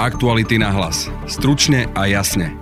Aktuality 0.00 0.56
na 0.56 0.72
hlas. 0.72 1.12
Stručne 1.28 1.84
a 1.92 2.08
jasne. 2.08 2.56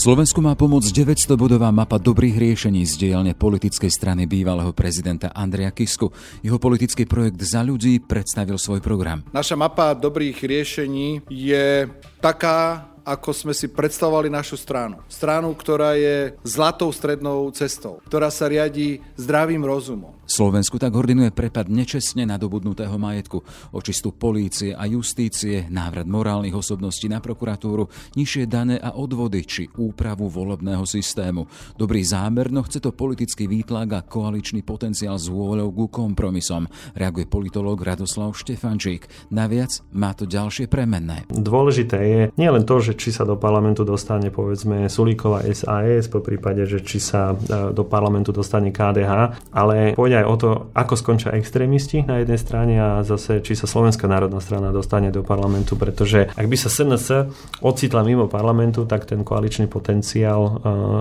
Slovensku 0.00 0.40
má 0.40 0.56
pomôcť 0.56 0.88
900-bodová 0.96 1.68
mapa 1.68 2.00
dobrých 2.00 2.40
riešení 2.40 2.88
z 2.88 2.96
dielne 2.96 3.36
politickej 3.36 3.92
strany 3.92 4.24
bývalého 4.24 4.72
prezidenta 4.72 5.28
Andreja 5.36 5.76
Kisku. 5.76 6.08
Jeho 6.40 6.56
politický 6.56 7.04
projekt 7.04 7.36
Za 7.44 7.60
ľudí 7.60 8.00
predstavil 8.00 8.56
svoj 8.56 8.80
program. 8.80 9.20
Naša 9.28 9.60
mapa 9.60 9.92
dobrých 9.92 10.40
riešení 10.40 11.28
je 11.28 11.84
taká, 12.24 12.88
ako 13.04 13.30
sme 13.36 13.52
si 13.52 13.68
predstavovali 13.68 14.32
našu 14.32 14.56
stranu. 14.56 15.04
Stranu, 15.12 15.52
ktorá 15.52 15.94
je 15.94 16.34
zlatou 16.42 16.88
strednou 16.90 17.52
cestou, 17.52 18.00
ktorá 18.08 18.32
sa 18.32 18.48
riadi 18.48 19.04
zdravým 19.20 19.60
rozumom. 19.60 20.16
Slovensku 20.24 20.80
tak 20.80 20.96
ordinuje 20.96 21.28
prepad 21.36 21.68
nečestne 21.68 22.24
nadobudnutého 22.24 22.96
majetku, 22.96 23.44
očistú 23.76 24.08
polície 24.08 24.72
a 24.72 24.88
justície, 24.88 25.68
návrat 25.68 26.08
morálnych 26.08 26.56
osobností 26.56 27.12
na 27.12 27.20
prokuratúru, 27.20 27.92
nižšie 28.16 28.48
dane 28.48 28.80
a 28.80 28.96
odvody 28.96 29.44
či 29.44 29.68
úpravu 29.76 30.32
volebného 30.32 30.88
systému. 30.88 31.44
Dobrý 31.76 32.00
zámer, 32.00 32.48
no 32.48 32.64
chce 32.64 32.80
to 32.80 32.96
politický 32.96 33.44
výtlak 33.44 33.88
a 33.92 34.00
koaličný 34.00 34.64
potenciál 34.64 35.20
s 35.20 35.28
vôľou 35.28 35.68
ku 35.76 35.92
kompromisom, 35.92 36.64
reaguje 36.96 37.28
politológ 37.28 37.84
Radoslav 37.84 38.32
Štefančík. 38.32 39.28
Naviac 39.28 39.84
má 39.92 40.16
to 40.16 40.24
ďalšie 40.24 40.72
premenné. 40.72 41.28
Dôležité 41.28 41.98
je 42.00 42.20
nielen 42.40 42.64
to, 42.64 42.80
že 42.80 42.93
či 42.94 43.10
sa 43.12 43.26
do 43.26 43.36
parlamentu 43.36 43.82
dostane 43.82 44.30
povedzme 44.30 44.88
Sulíková 44.88 45.44
SAS, 45.50 46.06
po 46.08 46.22
prípade, 46.24 46.64
že 46.64 46.80
či 46.80 46.98
sa 46.98 47.34
e, 47.34 47.74
do 47.74 47.84
parlamentu 47.84 48.30
dostane 48.30 48.70
KDH, 48.70 49.12
ale 49.52 49.92
pôjde 49.92 50.24
aj 50.24 50.26
o 50.26 50.36
to, 50.38 50.50
ako 50.72 50.94
skončia 50.94 51.34
extrémisti 51.34 52.06
na 52.06 52.22
jednej 52.22 52.38
strane 52.40 52.74
a 52.78 53.02
zase 53.02 53.42
či 53.42 53.58
sa 53.58 53.66
Slovenská 53.66 54.06
národná 54.06 54.38
strana 54.38 54.70
dostane 54.70 55.10
do 55.10 55.26
parlamentu, 55.26 55.74
pretože 55.74 56.30
ak 56.32 56.46
by 56.46 56.56
sa 56.56 56.70
SNS 56.70 57.30
ocitla 57.60 58.06
mimo 58.06 58.30
parlamentu, 58.30 58.86
tak 58.86 59.04
ten 59.04 59.26
koaličný 59.26 59.66
potenciál 59.66 60.42
e, 60.42 60.52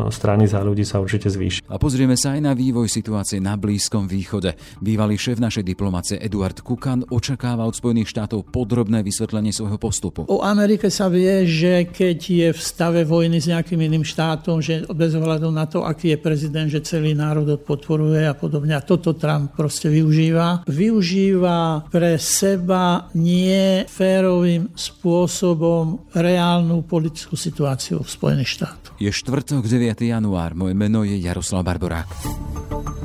strany 0.10 0.50
za 0.50 0.60
ľudí 0.62 0.84
sa 0.84 1.00
určite 1.00 1.30
zvýši. 1.30 1.66
A 1.70 1.78
pozrieme 1.78 2.18
sa 2.18 2.36
aj 2.36 2.42
na 2.42 2.54
vývoj 2.54 2.90
situácie 2.90 3.40
na 3.40 3.56
Blízkom 3.56 4.10
východe. 4.10 4.58
Bývalý 4.82 5.16
šéf 5.18 5.40
našej 5.40 5.64
diplomácie 5.64 6.18
Eduard 6.18 6.60
Kukan 6.60 7.08
očakáva 7.12 7.64
od 7.68 7.76
Spojených 7.76 8.10
štátov 8.10 8.50
podrobné 8.50 9.04
vysvetlenie 9.04 9.52
svojho 9.54 9.78
postupu. 9.78 10.26
O 10.30 10.42
Amerike 10.42 10.88
sa 10.88 11.08
vie, 11.12 11.44
že 11.46 11.83
keď 11.90 12.20
je 12.20 12.48
v 12.54 12.62
stave 12.62 13.02
vojny 13.04 13.40
s 13.42 13.50
nejakým 13.52 13.80
iným 13.80 14.06
štátom, 14.06 14.64
že 14.64 14.88
bez 14.92 15.14
ohľadu 15.18 15.50
na 15.52 15.66
to, 15.68 15.84
aký 15.84 16.16
je 16.16 16.20
prezident, 16.20 16.68
že 16.70 16.86
celý 16.86 17.12
národ 17.18 17.46
podporuje 17.60 18.24
a 18.28 18.36
podobne. 18.38 18.76
A 18.78 18.86
toto 18.86 19.14
Trump 19.16 19.54
proste 19.54 19.92
využíva. 19.92 20.64
Využíva 20.70 21.88
pre 21.92 22.16
seba 22.22 23.12
nie 23.18 23.84
férovým 23.90 24.72
spôsobom 24.74 26.12
reálnu 26.16 26.86
politickú 26.88 27.36
situáciu 27.36 28.02
v 28.02 28.10
Spojených 28.10 28.50
štátoch. 28.62 28.96
Je 29.02 29.12
štvrtok, 29.12 29.68
9. 29.68 30.00
január. 30.00 30.56
Moje 30.56 30.74
meno 30.78 31.04
je 31.04 31.20
Jaroslav 31.20 31.68
Barborák. 31.68 33.03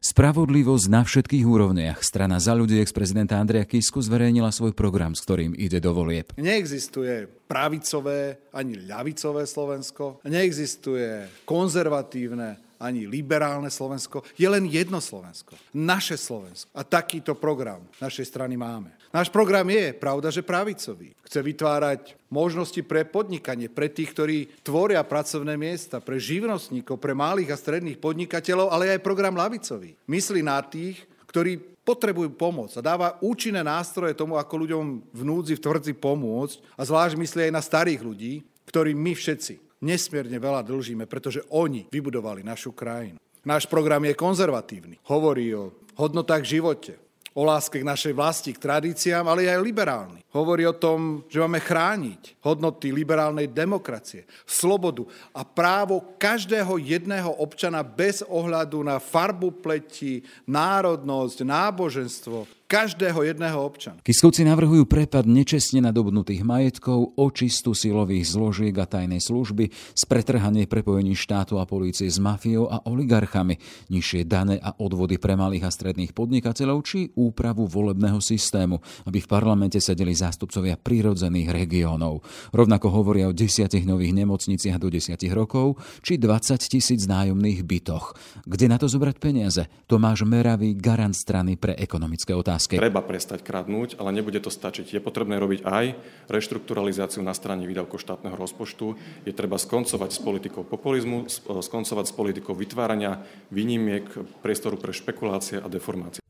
Spravodlivosť 0.00 0.88
na 0.88 1.04
všetkých 1.04 1.44
úrovniach. 1.44 2.00
Strana 2.00 2.40
za 2.40 2.56
ľudí 2.56 2.80
ex-prezidenta 2.80 3.36
Andreja 3.36 3.68
Kisku 3.68 4.00
zverejnila 4.00 4.48
svoj 4.48 4.72
program, 4.72 5.12
s 5.12 5.20
ktorým 5.20 5.52
ide 5.52 5.76
do 5.76 5.92
volieb. 5.92 6.32
Neexistuje 6.40 7.28
pravicové 7.44 8.48
ani 8.48 8.80
ľavicové 8.80 9.44
Slovensko. 9.44 10.24
Neexistuje 10.24 11.44
konzervatívne 11.44 12.56
ani 12.80 13.04
liberálne 13.04 13.68
Slovensko, 13.68 14.24
je 14.40 14.48
len 14.48 14.64
jedno 14.64 15.04
Slovensko. 15.04 15.52
Naše 15.76 16.16
Slovensko. 16.16 16.72
A 16.72 16.80
takýto 16.80 17.36
program 17.36 17.84
našej 18.00 18.24
strany 18.24 18.56
máme. 18.56 18.99
Náš 19.10 19.26
program 19.26 19.66
je, 19.66 19.90
pravda, 19.90 20.30
že 20.30 20.46
pravicový. 20.46 21.10
Chce 21.26 21.42
vytvárať 21.42 22.14
možnosti 22.30 22.78
pre 22.86 23.02
podnikanie, 23.02 23.66
pre 23.66 23.90
tých, 23.90 24.14
ktorí 24.14 24.38
tvoria 24.62 25.02
pracovné 25.02 25.58
miesta, 25.58 25.98
pre 25.98 26.22
živnostníkov, 26.22 26.94
pre 27.02 27.10
malých 27.10 27.50
a 27.50 27.58
stredných 27.58 27.98
podnikateľov, 27.98 28.70
ale 28.70 28.94
aj 28.94 29.02
program 29.02 29.34
lavicový. 29.34 29.98
Myslí 30.06 30.46
na 30.46 30.62
tých, 30.62 31.02
ktorí 31.26 31.58
potrebujú 31.82 32.30
pomoc 32.38 32.70
a 32.78 32.84
dáva 32.86 33.18
účinné 33.18 33.66
nástroje 33.66 34.14
tomu, 34.14 34.38
ako 34.38 34.54
ľuďom 34.62 34.84
v 35.10 35.22
núdzi, 35.26 35.58
v 35.58 35.64
tvrdzi 35.66 35.94
pomôcť 35.98 36.78
a 36.78 36.86
zvlášť 36.86 37.18
myslí 37.18 37.40
aj 37.50 37.56
na 37.58 37.62
starých 37.66 38.06
ľudí, 38.06 38.46
ktorí 38.70 38.94
my 38.94 39.10
všetci 39.18 39.82
nesmierne 39.82 40.38
veľa 40.38 40.62
dlžíme, 40.62 41.10
pretože 41.10 41.42
oni 41.50 41.90
vybudovali 41.90 42.46
našu 42.46 42.70
krajinu. 42.70 43.18
Náš 43.42 43.66
program 43.66 44.06
je 44.06 44.14
konzervatívny. 44.14 45.02
Hovorí 45.08 45.50
o 45.56 45.74
hodnotách 45.98 46.46
v 46.46 46.52
živote, 46.60 46.92
o 47.34 47.46
láske 47.46 47.78
k 47.78 47.86
našej 47.86 48.12
vlasti, 48.14 48.50
k 48.50 48.62
tradíciám, 48.62 49.26
ale 49.26 49.46
aj 49.46 49.62
liberálny. 49.62 50.20
Hovorí 50.34 50.66
o 50.66 50.74
tom, 50.74 51.22
že 51.30 51.38
máme 51.38 51.62
chrániť 51.62 52.42
hodnoty 52.42 52.90
liberálnej 52.90 53.46
demokracie, 53.50 54.26
slobodu 54.46 55.06
a 55.30 55.46
právo 55.46 56.18
každého 56.18 56.78
jedného 56.82 57.30
občana 57.38 57.86
bez 57.86 58.26
ohľadu 58.26 58.82
na 58.82 58.98
farbu 58.98 59.62
pleti, 59.62 60.26
národnosť, 60.46 61.38
náboženstvo, 61.46 62.59
každého 62.70 63.26
jedného 63.26 63.58
občana. 63.58 63.98
Kiskovci 64.06 64.46
navrhujú 64.46 64.86
prepad 64.86 65.26
nečestne 65.26 65.82
nadobnutých 65.82 66.46
majetkov, 66.46 67.18
očistu 67.18 67.74
silových 67.74 68.30
zložiek 68.30 68.70
a 68.78 68.86
tajnej 68.86 69.18
služby, 69.18 69.74
spretrhanie 69.98 70.70
prepojení 70.70 71.18
štátu 71.18 71.58
a 71.58 71.66
polície 71.66 72.06
s 72.06 72.22
mafiou 72.22 72.70
a 72.70 72.86
oligarchami, 72.86 73.58
nižšie 73.90 74.22
dane 74.22 74.62
a 74.62 74.78
odvody 74.78 75.18
pre 75.18 75.34
malých 75.34 75.66
a 75.66 75.74
stredných 75.74 76.14
podnikateľov 76.14 76.78
či 76.86 77.10
úpravu 77.18 77.66
volebného 77.66 78.22
systému, 78.22 78.78
aby 79.10 79.18
v 79.18 79.26
parlamente 79.26 79.82
sedeli 79.82 80.14
zástupcovia 80.14 80.78
prírodzených 80.78 81.50
regiónov. 81.50 82.22
Rovnako 82.54 82.86
hovoria 82.94 83.26
o 83.26 83.34
desiatich 83.34 83.82
nových 83.82 84.14
nemocniciach 84.14 84.78
do 84.78 84.94
desiatich 84.94 85.34
rokov 85.34 85.74
či 86.06 86.22
20 86.22 86.54
tisíc 86.70 87.10
nájomných 87.10 87.66
bytoch. 87.66 88.14
Kde 88.46 88.70
na 88.70 88.78
to 88.78 88.86
zobrať 88.86 89.16
peniaze? 89.18 89.66
Tomáš 89.90 90.22
Meravý, 90.22 90.78
garant 90.78 91.18
strany 91.18 91.58
pre 91.58 91.74
ekonomické 91.74 92.30
otázky 92.30 92.59
otázke. 92.60 92.76
Treba 92.76 93.00
prestať 93.00 93.40
kradnúť, 93.40 93.96
ale 93.96 94.12
nebude 94.12 94.36
to 94.44 94.52
stačiť. 94.52 94.92
Je 94.92 95.00
potrebné 95.00 95.40
robiť 95.40 95.64
aj 95.64 95.84
reštrukturalizáciu 96.28 97.24
na 97.24 97.32
strane 97.32 97.64
výdavkov 97.64 97.96
štátneho 97.96 98.36
rozpočtu. 98.36 99.00
Je 99.24 99.32
treba 99.32 99.56
skoncovať 99.56 100.10
s 100.12 100.20
politikou 100.20 100.62
populizmu, 100.68 101.32
skoncovať 101.48 102.04
s 102.04 102.12
politikou 102.12 102.52
vytvárania 102.52 103.24
výnimiek 103.48 104.04
priestoru 104.44 104.76
pre 104.76 104.92
špekulácie 104.92 105.56
a 105.56 105.66
deformácie. 105.72 106.20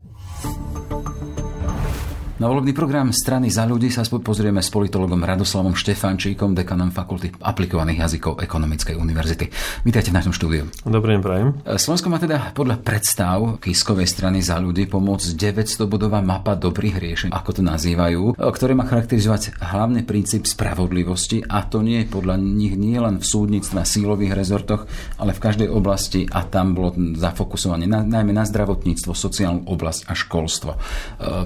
Na 2.41 2.49
volebný 2.49 2.73
program 2.73 3.13
strany 3.13 3.53
za 3.53 3.69
ľudí 3.69 3.93
sa 3.93 4.01
pozrieme 4.01 4.65
s 4.65 4.73
politologom 4.73 5.21
Radoslavom 5.21 5.77
Štefančíkom, 5.77 6.57
dekanom 6.57 6.89
Fakulty 6.89 7.37
aplikovaných 7.37 8.09
jazykov 8.09 8.41
Ekonomickej 8.41 8.97
univerzity. 8.97 9.53
Vítajte 9.85 10.09
v 10.09 10.17
našom 10.17 10.33
štúdiu. 10.33 10.65
Dobrý 10.89 11.13
deň, 11.13 11.21
prajem. 11.21 11.49
Slovensko 11.69 12.09
má 12.09 12.17
teda 12.17 12.57
podľa 12.57 12.81
predstav 12.81 13.61
Kiskovej 13.61 14.09
strany 14.09 14.41
za 14.41 14.57
ľudí 14.57 14.89
pomôcť 14.89 15.37
900-bodová 15.37 16.25
mapa 16.25 16.57
dobrých 16.57 16.97
riešení, 16.97 17.29
ako 17.29 17.61
to 17.61 17.63
nazývajú, 17.63 18.41
ktoré 18.41 18.73
má 18.73 18.89
charakterizovať 18.89 19.61
hlavný 19.61 20.09
princíp 20.09 20.49
spravodlivosti 20.49 21.45
a 21.45 21.61
to 21.69 21.85
nie 21.85 22.09
je 22.09 22.09
podľa 22.09 22.41
nich 22.41 22.73
nie 22.73 22.97
len 22.97 23.21
v 23.21 23.27
súdnictve 23.29 23.77
a 23.77 23.85
sílových 23.85 24.33
rezortoch, 24.33 24.89
ale 25.21 25.37
v 25.37 25.45
každej 25.45 25.69
oblasti 25.69 26.25
a 26.25 26.41
tam 26.49 26.73
bolo 26.73 26.97
zafokusovanie 26.97 27.85
na, 27.85 28.01
najmä 28.01 28.33
na 28.33 28.49
zdravotníctvo, 28.49 29.13
sociálnu 29.13 29.69
oblasť 29.69 30.09
a 30.09 30.17
školstvo. 30.17 30.71
E, 30.73 30.79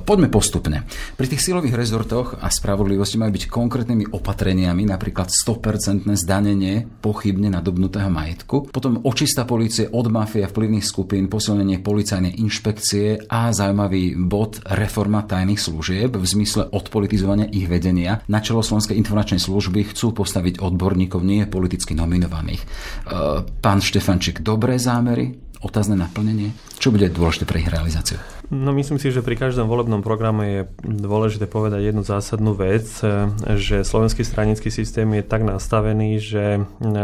poďme 0.06 0.30
postupne. 0.30 0.83
Pri 1.14 1.26
tých 1.30 1.42
silových 1.42 1.78
rezortoch 1.78 2.38
a 2.40 2.50
spravodlivosti 2.50 3.16
majú 3.16 3.34
byť 3.34 3.44
konkrétnymi 3.48 4.10
opatreniami, 4.10 4.86
napríklad 4.88 5.30
100% 5.30 6.10
zdanenie 6.14 6.86
pochybne 7.00 7.52
nadobnutého 7.52 8.10
majetku, 8.10 8.68
potom 8.70 9.02
očista 9.06 9.46
policie 9.46 9.88
od 9.90 10.06
mafie 10.10 10.42
a 10.44 10.50
vplyvných 10.50 10.84
skupín, 10.84 11.30
posilnenie 11.30 11.80
policajnej 11.80 12.40
inšpekcie 12.40 13.30
a 13.30 13.54
zaujímavý 13.54 14.18
bod 14.18 14.58
reforma 14.66 15.22
tajných 15.22 15.60
služieb 15.60 16.18
v 16.18 16.26
zmysle 16.26 16.68
odpolitizovania 16.72 17.48
ich 17.50 17.70
vedenia. 17.70 18.20
Na 18.26 18.42
čelo 18.42 18.64
Slovenskej 18.64 18.98
informačnej 18.98 19.38
služby 19.38 19.94
chcú 19.94 20.16
postaviť 20.16 20.58
odborníkov, 20.58 21.22
nie 21.22 21.46
politicky 21.46 21.94
nominovaných. 21.94 22.62
E, 22.62 22.66
pán 23.62 23.78
Štefančík, 23.78 24.42
dobré 24.42 24.80
zámery, 24.80 25.36
otázne 25.62 25.94
naplnenie? 25.94 26.52
Čo 26.76 26.92
bude 26.92 27.08
dôležité 27.08 27.48
pre 27.48 27.62
ich 27.62 27.70
realizáciu? 27.70 28.33
No 28.52 28.76
myslím 28.76 29.00
si, 29.00 29.08
že 29.08 29.24
pri 29.24 29.40
každom 29.40 29.68
volebnom 29.68 30.04
programe 30.04 30.44
je 30.44 30.62
dôležité 30.84 31.48
povedať 31.48 31.92
jednu 31.92 32.04
zásadnú 32.04 32.52
vec, 32.52 32.84
že 33.56 33.86
slovenský 33.86 34.20
stranický 34.26 34.68
systém 34.68 35.08
je 35.16 35.24
tak 35.24 35.46
nastavený, 35.46 36.20
že 36.20 36.44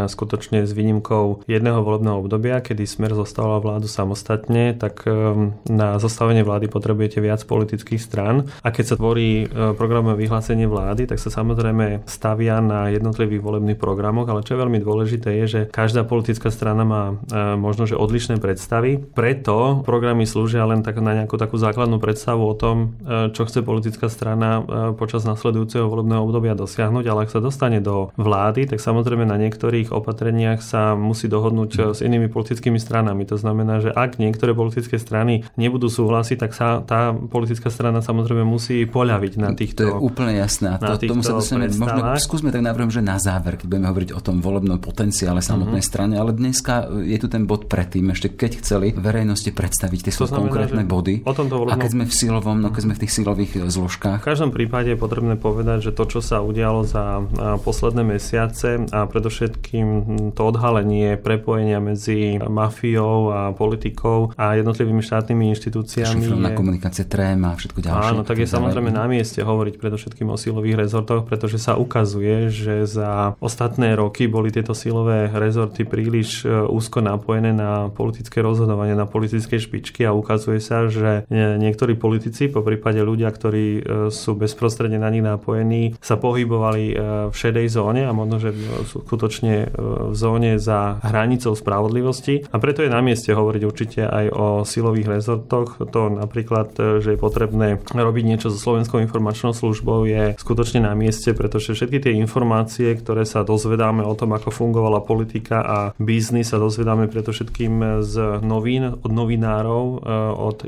skutočne 0.09 0.65
s 0.67 0.73
výnimkou 0.75 1.45
jedného 1.47 1.81
volebného 1.81 2.21
obdobia, 2.21 2.61
kedy 2.61 2.85
Smer 2.85 3.13
zostala 3.15 3.61
vládu 3.61 3.87
samostatne, 3.87 4.75
tak 4.75 5.05
ehm, 5.07 5.55
na 5.69 6.01
zostavenie 6.01 6.43
vlády 6.43 6.67
potrebujete 6.67 7.21
viac 7.23 7.45
politických 7.45 8.01
strán. 8.01 8.49
A 8.65 8.75
keď 8.75 8.95
sa 8.95 8.99
tvorí 8.99 9.45
e, 9.45 9.75
programové 9.77 10.27
vyhlásenie 10.27 10.67
vlády, 10.67 11.07
tak 11.07 11.19
sa 11.19 11.31
samozrejme 11.31 12.07
stavia 12.09 12.59
na 12.59 12.91
jednotlivých 12.91 13.43
volebných 13.45 13.79
programoch, 13.79 14.27
ale 14.27 14.43
čo 14.43 14.57
je 14.57 14.63
veľmi 14.63 14.79
dôležité 14.83 15.29
je, 15.45 15.47
že 15.47 15.61
každá 15.71 16.03
politická 16.07 16.51
strana 16.51 16.83
má 16.83 17.05
e, 17.13 17.15
možno, 17.59 17.87
že 17.87 17.99
odlišné 17.99 18.43
predstavy. 18.43 18.99
Preto 18.99 19.83
programy 19.87 20.25
slúžia 20.27 20.67
len 20.67 20.83
tak 20.83 20.99
na 21.03 21.15
nejakú 21.15 21.30
takú 21.37 21.61
základnú 21.61 22.01
predstavu 22.01 22.43
o 22.43 22.55
tom, 22.57 22.97
e, 23.05 23.31
čo 23.35 23.47
chce 23.47 23.63
politická 23.63 24.09
strana 24.09 24.63
e, 24.63 24.63
počas 24.97 25.23
nasledujúceho 25.29 25.87
volebného 25.87 26.23
obdobia 26.25 26.57
dosiahnuť, 26.57 27.05
ale 27.07 27.29
ak 27.29 27.31
sa 27.31 27.45
dostane 27.45 27.79
do 27.79 28.15
vlády, 28.17 28.67
tak 28.71 28.83
samozrejme 28.83 29.29
na 29.29 29.37
niektorých 29.37 29.93
opatreniach 29.95 30.65
sa 30.65 30.97
musí 30.97 31.29
dohodnúť 31.29 31.71
e, 31.77 31.79
s 31.95 32.01
inými 32.01 32.33
politickými 32.33 32.81
stranami. 32.81 33.27
To 33.29 33.37
znamená, 33.37 33.85
že 33.85 33.91
ak 33.93 34.17
niektoré 34.17 34.57
politické 34.57 34.97
strany 34.97 35.47
nebudú 35.55 35.93
súhlasiť, 35.93 36.37
tak 36.41 36.53
sa 36.57 36.81
tá 36.83 37.13
politická 37.13 37.69
strana 37.69 38.01
samozrejme 38.01 38.43
musí 38.43 38.87
poľaviť 38.87 39.33
na 39.37 39.51
týchto 39.53 39.81
To 39.85 39.91
je 39.91 40.01
úplne 40.01 40.35
jasné. 40.39 40.79
To, 40.81 40.97
tomu 40.97 41.27
sa 41.27 41.37
dostaneme, 41.37 41.71
možno 41.75 42.01
skúsme 42.17 42.55
tak 42.55 42.63
navrhujem, 42.63 42.93
že 42.95 43.03
na 43.03 43.19
záver, 43.19 43.59
keď 43.59 43.67
budeme 43.67 43.87
hovoriť 43.91 44.11
o 44.15 44.21
tom 44.23 44.39
volebnom 44.39 44.79
potenciále 44.79 45.43
samotnej 45.43 45.83
mm-hmm. 45.83 45.91
strane, 45.91 46.15
ale 46.15 46.31
dneska 46.31 46.87
je 47.03 47.19
tu 47.19 47.27
ten 47.27 47.45
bod 47.45 47.67
predtým, 47.67 48.13
ešte 48.15 48.33
keď 48.33 48.63
chceli 48.63 48.95
verejnosti 48.95 49.51
predstaviť 49.51 50.09
tie 50.09 50.13
svoje 50.15 50.37
konkrétne 50.37 50.85
body. 50.87 51.20
O 51.25 51.33
tomto. 51.33 51.69
A 51.69 51.77
keď 51.77 51.93
sme 51.93 52.05
v 52.09 52.15
silovom, 52.15 52.59
no 52.59 52.69
keď 52.73 52.83
sme 52.89 52.95
v 52.97 53.01
tých 53.07 53.13
silových 53.13 53.53
e, 53.57 53.59
zložkách. 53.69 54.21
V 54.23 54.29
každom 54.33 54.51
prípade 54.51 54.93
je 54.93 54.99
potrebné 54.99 55.37
povedať, 55.37 55.91
že 55.91 55.93
to, 55.93 56.05
čo 56.09 56.21
sa 56.21 56.41
udialo 56.41 56.83
za 56.87 57.25
posledné 57.61 58.03
mesiace 58.07 58.89
a 58.91 59.05
predovšetkým 59.05 59.87
to 60.33 60.43
odhalenie 60.43 61.19
prepojenia 61.21 61.83
medzi 61.83 62.41
mafiou 62.41 63.33
a 63.33 63.41
politikou 63.53 64.33
a 64.37 64.57
jednotlivými 64.57 65.03
štátnymi 65.03 65.53
inštitúciami. 65.53 66.23
Šifrovná 66.25 66.51
je... 66.53 66.59
komunikácia 66.59 67.05
trém 67.05 67.41
a 67.45 67.53
všetko 67.57 67.79
ďalšie. 67.81 68.11
Áno, 68.15 68.23
tak 68.23 68.39
je 68.41 68.49
samozrejme 68.49 68.91
na 68.95 69.05
mieste 69.11 69.43
hovoriť 69.43 69.75
predovšetkým 69.77 70.29
o 70.31 70.37
silových 70.39 70.87
rezortoch, 70.87 71.27
pretože 71.27 71.59
sa 71.59 71.77
ukazuje, 71.77 72.49
že 72.53 72.87
za 72.87 73.35
ostatné 73.43 73.99
roky 73.99 74.31
boli 74.31 74.55
tieto 74.55 74.73
silové 74.73 75.29
rezorty 75.31 75.83
príliš 75.85 76.47
e, 76.47 76.51
úzko 76.51 77.03
napojené 77.03 77.51
na 77.51 77.91
politické 77.91 78.41
rozhodovanie, 78.41 78.95
na 78.95 79.09
politické 79.09 79.59
špičky 79.59 80.07
a 80.07 80.15
ukazuje 80.15 80.63
sa, 80.63 80.87
že 80.87 81.10
niektorí 81.31 81.95
politici, 81.97 82.49
po 82.51 82.65
prípade 82.65 83.01
ľudia, 83.01 83.31
ktorí 83.31 83.67
e, 83.67 83.81
sú 84.13 84.37
bezprostredne 84.37 84.99
na 85.01 85.11
nich 85.13 85.25
napojení, 85.25 85.97
sa 86.01 86.17
pohybovali 86.17 86.85
e, 86.91 86.95
v 87.31 87.35
šedej 87.35 87.67
zóne 87.71 88.03
a 88.07 88.13
možno, 88.13 88.43
že 88.43 88.51
sú 88.87 89.03
skutočne 89.05 89.73
v 90.11 90.15
zóne 90.17 90.59
za 90.59 91.01
hranicou 91.05 91.55
spravodlivosti. 91.55 92.47
A 92.51 92.57
preto 92.59 92.83
je 92.85 92.91
na 92.93 93.01
mieste 93.01 93.33
hovoriť 93.33 93.63
určite 93.63 94.01
aj 94.07 94.27
o 94.33 94.47
silových 94.67 95.21
rezortoch. 95.21 95.79
To 95.81 96.11
napríklad, 96.11 96.75
že 97.03 97.15
je 97.15 97.19
potrebné 97.21 97.83
robiť 97.91 98.25
niečo 98.25 98.49
so 98.53 98.59
Slovenskou 98.59 99.01
informačnou 99.03 99.55
službou 99.55 100.05
je 100.07 100.35
skutočne 100.37 100.85
na 100.85 100.93
mieste, 100.93 101.33
pretože 101.33 101.75
všetky 101.75 101.99
tie 102.03 102.13
informácie, 102.19 102.93
ktoré 102.97 103.25
sa 103.25 103.47
dozvedáme 103.47 104.05
o 104.05 104.15
tom, 104.15 104.35
ako 104.37 104.53
fungovala 104.53 105.03
politika 105.03 105.63
a 105.63 105.79
biznis, 105.97 106.51
sa 106.51 106.59
dozvedáme 106.59 107.09
všetkým 107.11 108.03
z 108.03 108.15
novín, 108.43 108.97
od 109.01 109.13
novinárov, 109.13 109.85
e, 109.85 109.99
od 110.35 110.59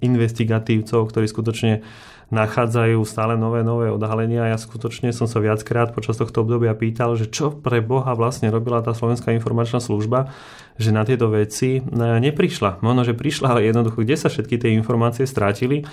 investigatívcov, 0.00 1.12
ktorí 1.12 1.26
skutočne 1.28 1.84
nachádzajú 2.32 2.98
stále 3.04 3.36
nové, 3.36 3.60
nové 3.60 3.92
odhalenia. 3.92 4.48
Ja 4.48 4.56
skutočne 4.56 5.12
som 5.12 5.28
sa 5.28 5.44
viackrát 5.44 5.92
počas 5.92 6.16
tohto 6.16 6.42
obdobia 6.42 6.72
pýtal, 6.72 7.14
že 7.20 7.28
čo 7.28 7.52
pre 7.52 7.84
Boha 7.84 8.16
vlastne 8.16 8.48
robila 8.48 8.80
tá 8.80 8.96
Slovenská 8.96 9.36
informačná 9.36 9.78
služba, 9.78 10.32
že 10.80 10.90
na 10.90 11.04
tieto 11.04 11.28
veci 11.28 11.78
e, 11.78 11.80
neprišla. 11.98 12.80
Možno, 12.80 13.04
že 13.04 13.14
prišla, 13.14 13.54
ale 13.54 13.68
jednoducho, 13.68 14.02
kde 14.02 14.16
sa 14.16 14.32
všetky 14.32 14.56
tie 14.56 14.72
informácie 14.72 15.28
strátili. 15.28 15.84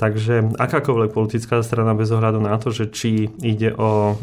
Takže 0.00 0.56
akákoľvek 0.56 1.12
politická 1.12 1.60
strana 1.60 1.92
bez 1.92 2.08
ohľadu 2.08 2.40
na 2.40 2.56
to, 2.56 2.72
že 2.72 2.88
či 2.88 3.28
ide 3.44 3.68
o, 3.76 4.16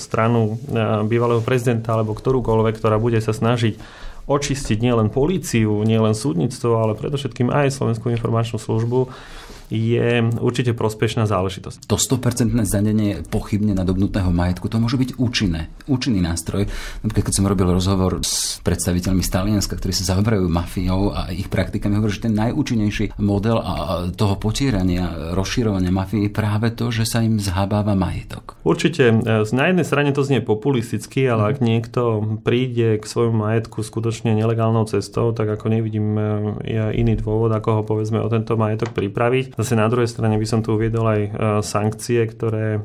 stranu 0.00 0.56
bývalého 1.04 1.44
prezidenta 1.44 1.92
alebo 1.92 2.16
ktorúkoľvek, 2.16 2.80
ktorá 2.80 2.96
bude 2.96 3.20
sa 3.20 3.36
snažiť 3.36 3.76
očistiť 4.24 4.80
nielen 4.80 5.12
políciu, 5.12 5.84
nielen 5.84 6.16
súdnictvo, 6.16 6.80
ale 6.80 6.96
predovšetkým 6.96 7.52
aj 7.52 7.76
Slovenskú 7.76 8.08
informačnú 8.08 8.56
službu, 8.56 9.12
je 9.72 10.24
určite 10.40 10.76
prospešná 10.76 11.24
záležitosť. 11.28 11.88
To 11.88 11.96
100% 11.96 12.52
zdanenie 12.64 13.24
pochybne 13.28 13.72
nadobnutého 13.72 14.28
majetku, 14.28 14.68
to 14.68 14.80
môže 14.80 15.00
byť 15.00 15.10
účinné, 15.16 15.72
účinný 15.88 16.20
nástroj. 16.20 16.68
Napríklad, 17.04 17.24
keď 17.30 17.34
som 17.34 17.48
robil 17.48 17.68
rozhovor 17.70 18.20
s 18.20 18.60
predstaviteľmi 18.64 19.22
z 19.24 19.30
Talianska, 19.30 19.76
ktorí 19.76 19.92
sa 19.96 20.16
zaoberajú 20.16 20.46
mafiou 20.48 21.12
a 21.12 21.32
ich 21.32 21.48
praktikami, 21.48 21.96
hovorí, 21.96 22.12
že 22.12 22.28
ten 22.28 22.36
najúčinnejší 22.36 23.16
model 23.20 23.60
a 23.60 23.74
toho 24.12 24.36
potierania, 24.36 25.32
rozširovania 25.32 25.92
mafie 25.92 26.28
je 26.28 26.30
práve 26.32 26.72
to, 26.72 26.92
že 26.92 27.08
sa 27.08 27.24
im 27.24 27.40
zhábáva 27.40 27.96
majetok. 27.96 28.56
Určite. 28.64 29.12
Na 29.54 29.64
jednej 29.70 29.86
strane 29.86 30.10
to 30.12 30.24
znie 30.24 30.40
populisticky, 30.40 31.24
ale 31.28 31.54
ak 31.54 31.64
niekto 31.64 32.24
príde 32.42 33.00
k 33.00 33.04
svojmu 33.04 33.36
majetku 33.44 33.84
skutočne 33.84 34.32
nelegálnou 34.34 34.88
cestou, 34.88 35.30
tak 35.32 35.48
ako 35.48 35.70
nevidím 35.70 36.16
e, 36.16 36.22
iný 36.96 37.20
dôvod, 37.20 37.52
ako 37.52 37.68
ho 37.80 37.82
povedzme 37.84 38.18
o 38.20 38.28
tento 38.28 38.56
majetok 38.56 38.96
pripraviť. 38.96 39.53
Zase 39.54 39.78
na 39.78 39.86
druhej 39.86 40.10
strane 40.10 40.34
by 40.34 40.46
som 40.50 40.60
tu 40.66 40.74
uviedol 40.74 41.06
aj 41.06 41.20
e, 41.22 41.30
sankcie, 41.62 42.26
ktoré 42.26 42.78
e, 42.78 42.80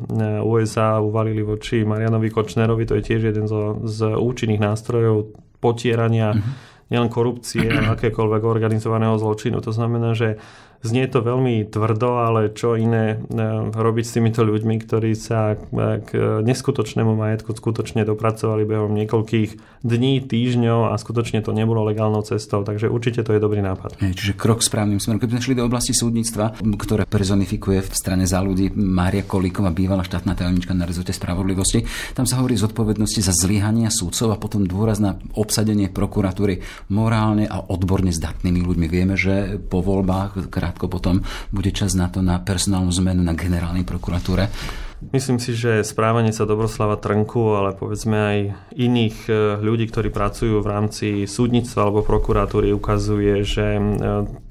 USA 0.45 1.01
uvalili 1.01 1.42
voči 1.42 1.81
Marianovi 1.81 2.30
Kočnerovi. 2.30 2.86
To 2.86 2.98
je 3.01 3.04
tiež 3.10 3.33
jeden 3.33 3.50
zo, 3.50 3.81
z 3.89 4.13
účinných 4.13 4.62
nástrojov 4.62 5.33
potierania 5.57 6.38
mm-hmm. 6.38 6.54
nielen 6.94 7.10
korupcie, 7.10 7.66
ale 7.74 7.98
akékoľvek 7.98 8.42
organizovaného 8.45 9.18
zločinu. 9.18 9.66
To 9.66 9.74
znamená, 9.74 10.13
že 10.13 10.38
Znie 10.80 11.12
to 11.12 11.20
veľmi 11.20 11.68
tvrdo, 11.68 12.24
ale 12.24 12.56
čo 12.56 12.80
iné 12.80 13.20
e, 13.20 13.38
robiť 13.76 14.06
s 14.08 14.16
týmito 14.16 14.48
ľuďmi, 14.48 14.80
ktorí 14.80 15.12
sa 15.12 15.60
k 16.00 16.40
neskutočnému 16.40 17.20
majetku 17.20 17.52
skutočne 17.52 18.08
dopracovali 18.08 18.64
behom 18.64 18.96
niekoľkých 18.96 19.84
dní, 19.84 20.24
týždňov 20.24 20.92
a 20.92 20.96
skutočne 20.96 21.44
to 21.44 21.52
nebolo 21.52 21.84
legálnou 21.84 22.24
cestou. 22.24 22.64
Takže 22.64 22.88
určite 22.88 23.28
to 23.28 23.36
je 23.36 23.44
dobrý 23.44 23.60
nápad. 23.60 24.00
Čiže 24.00 24.40
krok 24.40 24.64
správnym 24.64 25.04
smerom. 25.04 25.20
Keby 25.20 25.40
sme 25.40 25.46
šli 25.52 25.56
do 25.60 25.68
oblasti 25.68 25.92
súdnictva, 25.92 26.56
ktoré 26.64 27.04
personifikuje 27.04 27.84
v 27.84 27.92
strane 27.92 28.24
za 28.24 28.40
ľudí 28.40 28.72
Mária 28.72 29.28
Kolíková, 29.28 29.76
bývalá 29.76 30.08
štátna 30.08 30.31
tajomnička 30.31 30.72
na 30.72 30.88
rezorte 30.88 31.12
spravodlivosti, 31.12 31.84
tam 32.16 32.24
sa 32.24 32.40
hovorí 32.40 32.56
zodpovednosti 32.56 33.20
za 33.20 33.36
zlyhania 33.36 33.92
súdcov 33.92 34.31
a 34.31 34.40
potom 34.40 34.64
dôraz 34.64 35.04
na 35.04 35.20
obsadenie 35.36 35.92
prokuratúry 35.92 36.64
morálne 36.88 37.52
a 37.52 37.60
odborne 37.68 38.16
zdatnými 38.16 38.64
ľuďmi. 38.64 38.88
Vieme, 38.88 39.20
že 39.20 39.60
po 39.60 39.84
voľbách 39.84 40.48
krátko 40.69 40.86
potom 40.86 41.25
bude 41.50 41.74
čas 41.74 41.98
na 41.98 42.06
to 42.13 42.21
na 42.21 42.38
personálnu 42.38 42.94
zmenu 43.01 43.25
na 43.25 43.33
generálnej 43.33 43.81
prokuratúre. 43.81 44.54
Myslím 45.00 45.39
si, 45.39 45.56
že 45.56 45.81
správanie 45.88 46.36
sa 46.36 46.44
Dobroslava 46.44 47.00
Trnku, 47.00 47.56
ale 47.56 47.71
povedzme 47.71 48.18
aj 48.19 48.38
iných 48.75 49.18
e, 49.25 49.33
ľudí, 49.63 49.88
ktorí 49.88 50.12
pracujú 50.12 50.60
v 50.60 50.68
rámci 50.68 51.07
súdnictva 51.24 51.88
alebo 51.88 52.04
prokuratúry, 52.04 52.75
ukazuje, 52.75 53.48
že 53.48 53.80
e, 53.80 53.81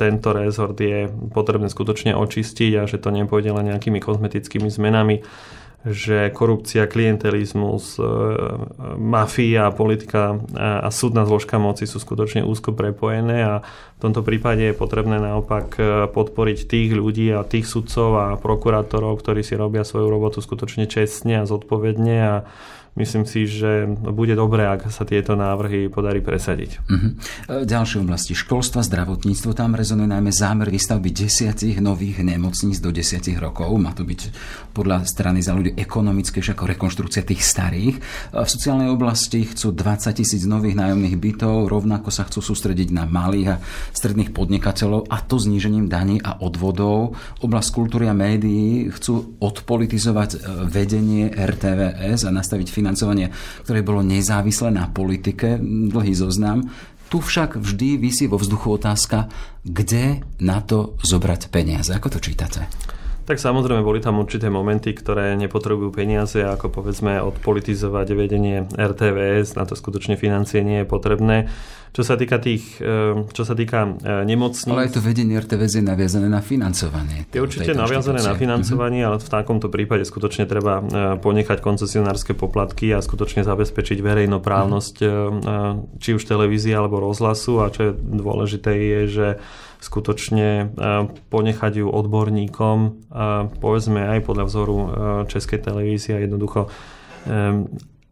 tento 0.01 0.33
rezort 0.33 0.73
je 0.81 1.05
potrebné 1.37 1.69
skutočne 1.69 2.17
očistiť 2.17 2.81
a 2.81 2.89
že 2.89 2.97
to 2.97 3.13
nepôjde 3.13 3.53
len 3.53 3.77
nejakými 3.77 4.01
kozmetickými 4.01 4.73
zmenami 4.73 5.21
že 5.87 6.35
korupcia, 6.35 6.91
klientelizmus, 6.91 7.99
e, 7.99 8.05
mafia, 8.99 9.71
politika 9.71 10.43
a 10.59 10.91
súdna 10.91 11.23
zložka 11.23 11.55
moci 11.63 11.87
sú 11.87 12.03
skutočne 12.03 12.43
úzko 12.43 12.75
prepojené 12.75 13.47
a 13.47 13.55
v 13.95 14.01
tomto 14.03 14.27
prípade 14.27 14.67
je 14.67 14.75
potrebné 14.75 15.23
naopak 15.23 15.67
e, 15.79 15.83
podporiť 16.11 16.59
tých 16.67 16.91
ľudí 16.99 17.31
a 17.31 17.47
tých 17.47 17.71
sudcov 17.71 18.11
a 18.19 18.27
prokurátorov, 18.35 19.23
ktorí 19.23 19.47
si 19.47 19.55
robia 19.55 19.87
svoju 19.87 20.11
robotu 20.11 20.43
skutočne 20.43 20.91
čestne 20.91 21.43
a 21.43 21.49
zodpovedne 21.49 22.17
a 22.27 22.35
myslím 22.99 23.25
si, 23.25 23.47
že 23.47 23.87
bude 23.89 24.35
dobré, 24.35 24.67
ak 24.67 24.91
sa 24.91 25.07
tieto 25.07 25.39
návrhy 25.39 25.87
podarí 25.89 26.19
presadiť. 26.19 26.71
Uh-huh. 26.91 27.11
Ďalšie 27.63 28.03
oblasti 28.03 28.35
školstva, 28.35 28.83
zdravotníctvo, 28.83 29.55
tam 29.55 29.79
rezonuje 29.79 30.11
najmä 30.11 30.35
zámer 30.35 30.69
výstavby 30.69 31.15
desiatich 31.15 31.79
nových 31.79 32.21
nemocníc 32.27 32.83
do 32.83 32.91
desiatich 32.91 33.39
rokov. 33.39 33.71
Má 33.79 33.95
to 33.95 34.03
byť 34.03 34.21
podľa 34.75 35.07
strany 35.07 35.39
za 35.39 35.55
ľudí 35.55 35.79
ekonomickejšie 35.79 36.59
ako 36.59 36.65
rekonštrukcia 36.75 37.23
tých 37.23 37.43
starých. 37.47 37.97
V 38.35 38.49
sociálnej 38.49 38.91
oblasti 38.91 39.47
chcú 39.47 39.71
20 39.71 40.19
tisíc 40.19 40.43
nových 40.45 40.75
nájomných 40.75 41.15
bytov, 41.15 41.71
rovnako 41.71 42.11
sa 42.11 42.27
chcú 42.27 42.43
sústrediť 42.43 42.91
na 42.91 43.07
malých 43.07 43.49
a 43.55 43.61
stredných 43.95 44.35
podnikateľov 44.35 45.07
a 45.07 45.23
to 45.23 45.39
znížením 45.39 45.87
daní 45.87 46.19
a 46.19 46.43
odvodov. 46.43 47.15
Oblasť 47.39 47.69
kultúry 47.71 48.11
a 48.11 48.15
médií 48.17 48.91
chcú 48.91 49.39
odpolitizovať 49.39 50.31
e, 50.35 50.39
vedenie 50.67 51.31
RTVS 51.31 52.27
a 52.27 52.35
nastaviť 52.35 52.67
financovanie 52.73 52.88
financovanie, 52.89 53.29
ktoré 53.69 53.85
bolo 53.85 54.01
nezávislé 54.01 54.73
na 54.73 54.89
politike, 54.89 55.61
dlhý 55.61 56.17
zoznam. 56.17 56.73
Tu 57.13 57.21
však 57.21 57.61
vždy 57.61 58.01
vysí 58.01 58.25
vo 58.25 58.41
vzduchu 58.41 58.81
otázka, 58.81 59.29
kde 59.61 60.25
na 60.41 60.65
to 60.65 60.97
zobrať 61.05 61.53
peniaze. 61.53 61.93
Ako 61.93 62.17
to 62.17 62.19
čítate? 62.21 62.65
Tak 63.29 63.37
samozrejme 63.37 63.85
boli 63.85 64.01
tam 64.01 64.25
určité 64.25 64.49
momenty, 64.49 64.97
ktoré 64.97 65.37
nepotrebujú 65.37 65.93
peniaze, 65.93 66.41
ako 66.41 66.73
povedzme 66.73 67.21
odpolitizovať 67.21 68.17
vedenie 68.17 68.65
RTVS, 68.73 69.53
na 69.53 69.69
to 69.69 69.77
skutočne 69.77 70.17
financie 70.17 70.65
nie 70.65 70.81
je 70.81 70.89
potrebné. 70.89 71.53
Čo 71.93 72.03
sa 72.05 72.15
týka 72.15 72.37
tých, 72.39 72.79
e, 72.79 73.27
čo 73.33 73.43
sa 73.43 73.55
týka 73.57 73.99
e, 73.99 74.25
nemocníc... 74.29 74.71
Ale 74.71 74.89
aj 74.89 74.99
to 74.99 75.03
vedenie 75.03 75.41
RTVS 75.41 75.81
je 75.81 75.85
naviazané 75.85 76.29
na 76.29 76.45
financovanie. 76.45 77.27
Je 77.33 77.41
určite 77.41 77.73
naviazané 77.73 78.21
na 78.23 78.35
financovanie, 78.37 79.03
ale 79.03 79.19
v 79.19 79.29
takomto 79.29 79.73
prípade 79.73 80.05
skutočne 80.05 80.45
treba 80.45 80.81
e, 80.81 80.83
ponechať 81.19 81.59
koncesionárske 81.65 82.37
poplatky 82.37 82.93
a 82.93 83.01
skutočne 83.01 83.43
zabezpečiť 83.43 83.99
verejnoprávnosť 84.01 84.95
či 85.99 86.11
už 86.15 86.23
televízie 86.25 86.75
alebo 86.75 87.01
rozhlasu 87.03 87.61
a 87.63 87.71
čo 87.73 87.91
je 87.91 87.93
dôležité 87.97 88.73
je, 88.75 89.01
že 89.09 89.29
skutočne 89.79 90.75
ponechať 91.31 91.73
ju 91.83 91.87
odborníkom, 91.87 92.79
povedzme 93.63 94.11
aj 94.11 94.21
podľa 94.27 94.45
vzoru 94.51 94.77
Českej 95.31 95.63
televízie 95.63 96.19
a 96.19 96.23
jednoducho 96.27 96.67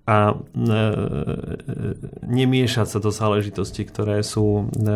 a 0.06 0.30
e, 0.30 0.34
nemiešať 2.22 2.86
sa 2.86 2.98
do 3.02 3.10
záležitosti, 3.10 3.82
ktoré 3.82 4.22
sú 4.22 4.70
e, 4.70 4.86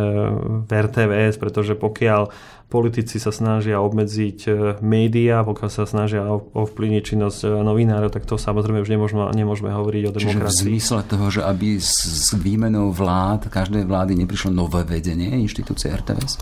v 0.62 0.70
RTVS, 0.70 1.34
pretože 1.34 1.74
pokiaľ 1.74 2.30
politici 2.70 3.18
sa 3.18 3.34
snažia 3.34 3.82
obmedziť 3.82 4.38
e, 4.46 4.50
médiá, 4.78 5.42
pokiaľ 5.42 5.70
sa 5.74 5.82
snažia 5.82 6.22
ovplyvniť 6.30 7.02
činnosť 7.02 7.42
novinárov, 7.42 8.14
tak 8.14 8.22
to 8.22 8.38
samozrejme 8.38 8.78
už 8.78 8.86
nemôžeme, 8.86 9.26
nemôžeme 9.34 9.74
hovoriť 9.74 10.02
o 10.06 10.14
demokracii. 10.14 10.46
Čiže 10.46 10.46
v 10.46 10.62
zmysle 10.70 11.00
toho, 11.02 11.26
že 11.26 11.42
aby 11.42 11.82
s 11.82 12.30
výmenou 12.38 12.94
vlád, 12.94 13.50
každej 13.50 13.82
vlády 13.90 14.14
neprišlo 14.14 14.54
nové 14.54 14.86
vedenie 14.86 15.34
inštitúcie 15.42 15.90
RTVS? 15.90 16.38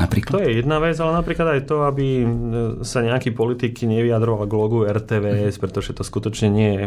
Napríklad? 0.00 0.32
To 0.32 0.40
je 0.40 0.64
jedna 0.64 0.80
vec, 0.80 0.96
ale 0.96 1.12
napríklad 1.12 1.60
aj 1.60 1.60
to, 1.68 1.84
aby 1.84 2.06
e, 2.20 2.26
sa 2.80 3.04
nejaký 3.04 3.36
politik 3.36 3.76
nevyjadroval 3.84 4.48
k 4.48 4.52
logu 4.56 4.78
RTVS, 4.88 5.60
pretože 5.60 5.92
to 5.92 6.00
skutočne 6.00 6.48
nie 6.48 6.70
je 6.72 6.84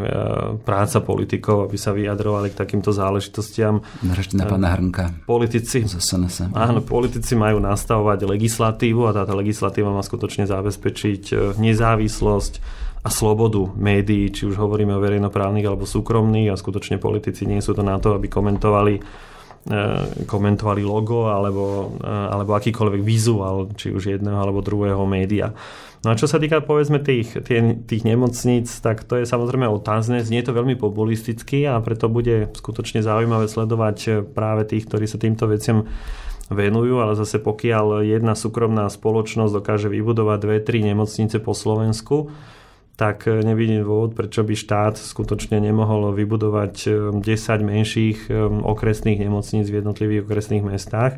práca 0.66 0.98
politikov, 1.06 1.70
aby 1.70 1.78
sa 1.78 1.94
vyjadrovali 1.94 2.50
k 2.50 2.58
takýmto 2.58 2.90
záležitostiam. 2.90 3.86
Narešte 4.02 4.34
na 4.34 4.50
pána 4.50 4.74
Hrnka. 4.74 5.30
Politici, 5.30 5.86
áno, 6.58 6.82
politici 6.82 7.38
majú 7.38 7.62
nastavovať 7.62 8.26
legislatívu 8.26 9.06
a 9.06 9.14
táto 9.14 9.38
legislatíva 9.38 9.94
má 9.94 10.02
skutočne 10.02 10.50
zabezpečiť 10.50 11.24
e, 11.30 11.36
nezávislosť 11.62 12.54
a 13.04 13.10
slobodu 13.12 13.68
médií, 13.76 14.32
či 14.32 14.48
už 14.48 14.56
hovoríme 14.56 14.96
o 14.96 15.04
verejnoprávnych 15.04 15.68
alebo 15.68 15.84
súkromných 15.84 16.56
a 16.56 16.60
skutočne 16.60 17.04
politici 17.04 17.44
nie 17.44 17.60
sú 17.60 17.76
to 17.76 17.84
na 17.84 18.00
to, 18.00 18.16
aby 18.16 18.32
komentovali 18.32 18.94
e, 18.96 19.02
komentovali 20.28 20.84
logo 20.84 21.32
alebo, 21.32 21.96
e, 22.04 22.12
alebo 22.12 22.52
akýkoľvek 22.60 23.00
vizuál, 23.00 23.72
či 23.80 23.96
už 23.96 24.20
jedného 24.20 24.36
alebo 24.36 24.60
druhého 24.60 25.08
média. 25.08 25.56
No 26.04 26.12
a 26.12 26.20
čo 26.20 26.28
sa 26.28 26.36
týka 26.36 26.60
povedzme 26.60 27.00
tých, 27.00 27.32
tých, 27.48 27.88
tých 27.88 28.04
nemocníc, 28.04 28.68
tak 28.84 29.08
to 29.08 29.24
je 29.24 29.26
samozrejme 29.26 29.64
otázne, 29.72 30.20
znie 30.20 30.44
to 30.44 30.52
veľmi 30.52 30.76
populisticky 30.76 31.64
a 31.64 31.80
preto 31.80 32.12
bude 32.12 32.52
skutočne 32.52 33.00
zaujímavé 33.00 33.48
sledovať 33.48 34.28
práve 34.36 34.68
tých, 34.68 34.84
ktorí 34.84 35.08
sa 35.08 35.16
týmto 35.16 35.48
veciam 35.48 35.88
venujú, 36.52 37.00
ale 37.00 37.16
zase 37.16 37.40
pokiaľ 37.40 38.04
jedna 38.04 38.36
súkromná 38.36 38.92
spoločnosť 38.92 39.64
dokáže 39.64 39.88
vybudovať 39.88 40.38
dve, 40.44 40.58
tri 40.60 40.84
nemocnice 40.84 41.40
po 41.40 41.56
Slovensku, 41.56 42.36
tak 42.94 43.26
nevidím 43.26 43.82
dôvod, 43.82 44.14
prečo 44.14 44.46
by 44.46 44.54
štát 44.54 44.96
skutočne 45.02 45.58
nemohol 45.58 46.14
vybudovať 46.14 46.74
10 47.18 47.20
um, 47.20 47.62
menších 47.66 48.30
um, 48.30 48.62
okresných 48.62 49.18
nemocníc 49.18 49.66
v 49.70 49.82
jednotlivých 49.82 50.30
okresných 50.30 50.64
mestách. 50.64 51.18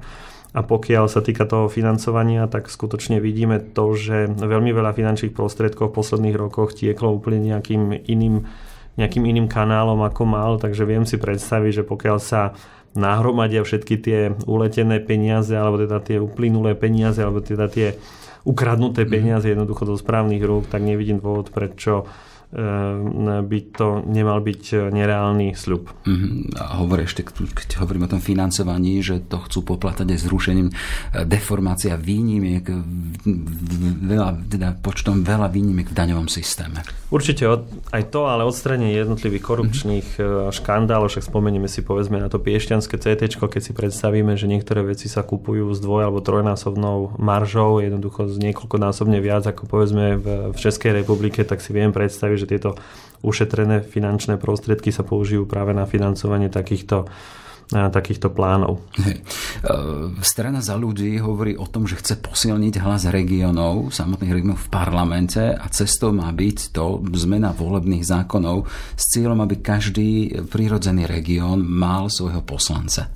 A 0.56 0.64
pokiaľ 0.64 1.12
sa 1.12 1.20
týka 1.20 1.44
toho 1.44 1.68
financovania, 1.68 2.48
tak 2.48 2.72
skutočne 2.72 3.20
vidíme 3.20 3.60
to, 3.60 3.92
že 3.92 4.32
veľmi 4.40 4.72
veľa 4.72 4.96
finančných 4.96 5.36
prostriedkov 5.36 5.92
v 5.92 5.98
posledných 6.00 6.40
rokoch 6.40 6.72
tieklo 6.72 7.12
úplne 7.12 7.44
nejakým 7.44 7.92
iným, 8.08 8.48
nejakým 8.96 9.28
iným 9.28 9.52
kanálom, 9.52 10.00
ako 10.08 10.24
mal. 10.24 10.56
Takže 10.56 10.88
viem 10.88 11.04
si 11.04 11.20
predstaviť, 11.20 11.84
že 11.84 11.84
pokiaľ 11.84 12.18
sa 12.24 12.56
nahromadia 12.96 13.68
všetky 13.68 13.96
tie 14.00 14.20
uletené 14.48 15.04
peniaze, 15.04 15.52
alebo 15.52 15.84
teda 15.84 16.00
tie 16.00 16.24
uplynulé 16.24 16.72
peniaze, 16.80 17.20
alebo 17.20 17.44
teda 17.44 17.68
tie 17.68 18.00
ukradnuté 18.46 19.04
mhm. 19.04 19.10
peniaze 19.10 19.50
jednoducho 19.50 19.84
do 19.90 19.98
správnych 19.98 20.40
rúk, 20.46 20.70
tak 20.70 20.86
nevidím 20.86 21.18
dôvod, 21.20 21.50
prečo 21.50 22.06
by 23.46 23.60
to 23.76 24.00
nemal 24.08 24.40
byť 24.40 24.88
nereálny 24.88 25.52
sľub. 25.52 25.92
Mm-hmm. 26.08 26.56
A 26.56 26.80
hovorí 26.80 27.04
ešte, 27.04 27.28
keď 27.28 27.84
hovorím 27.84 28.08
o 28.08 28.12
tom 28.16 28.24
financovaní, 28.24 29.04
že 29.04 29.20
to 29.28 29.44
chcú 29.44 29.76
poplatať 29.76 30.16
aj 30.16 30.20
zrušením 30.24 30.68
e, 30.72 30.74
deformácia 31.28 32.00
výnimiek, 32.00 32.64
veľa, 34.08 34.48
teda 34.48 34.80
počtom 34.80 35.28
veľa 35.28 35.52
výnimiek 35.52 35.92
v 35.92 35.98
daňovom 36.00 36.32
systéme. 36.32 36.80
Určite 37.12 37.44
aj 37.92 38.04
to, 38.16 38.32
ale 38.32 38.48
odstranenie 38.48 38.96
jednotlivých 38.96 39.44
korupčných 39.44 40.08
mm-hmm. 40.16 40.56
škandálov, 40.56 41.12
však 41.12 41.28
spomenieme 41.28 41.68
si 41.68 41.84
povedzme 41.84 42.24
na 42.24 42.32
to 42.32 42.40
piešťanské 42.40 42.96
CT, 42.96 43.36
keď 43.36 43.62
si 43.62 43.76
predstavíme, 43.76 44.40
že 44.40 44.48
niektoré 44.48 44.80
veci 44.80 45.12
sa 45.12 45.28
kupujú 45.28 45.76
s 45.76 45.84
dvoj- 45.84 46.08
alebo 46.08 46.24
trojnásobnou 46.24 47.20
maržou, 47.20 47.84
jednoducho 47.84 48.32
z 48.32 48.40
niekoľkonásobne 48.40 49.20
viac 49.20 49.44
ako 49.44 49.68
povedzme 49.68 50.18
v 50.52 50.58
Českej 50.58 51.04
republike, 51.04 51.44
tak 51.44 51.60
si 51.60 51.76
viem 51.76 51.92
predstaviť, 51.92 52.45
že 52.46 52.56
tieto 52.56 52.78
ušetrené 53.26 53.82
finančné 53.82 54.38
prostriedky 54.38 54.94
sa 54.94 55.02
použijú 55.02 55.50
práve 55.50 55.74
na 55.74 55.90
financovanie 55.90 56.54
takýchto 56.54 57.10
takýchto 57.66 58.30
plánov. 58.30 58.86
Hej. 59.02 59.18
E, 59.18 60.22
strana 60.22 60.62
za 60.62 60.78
ľudí 60.78 61.18
hovorí 61.18 61.58
o 61.58 61.66
tom, 61.66 61.90
že 61.90 61.98
chce 61.98 62.22
posilniť 62.22 62.78
hlas 62.78 63.10
regionov, 63.10 63.90
samotných 63.90 64.34
regionov 64.38 64.62
v 64.62 64.70
parlamente 64.70 65.42
a 65.42 65.66
cestou 65.74 66.14
má 66.14 66.30
byť 66.30 66.58
to 66.70 67.02
zmena 67.18 67.58
volebných 67.58 68.06
zákonov 68.06 68.70
s 68.94 69.04
cieľom, 69.10 69.42
aby 69.42 69.66
každý 69.66 70.10
prírodzený 70.46 71.10
región 71.10 71.66
mal 71.66 72.06
svojho 72.14 72.46
poslanca. 72.46 73.10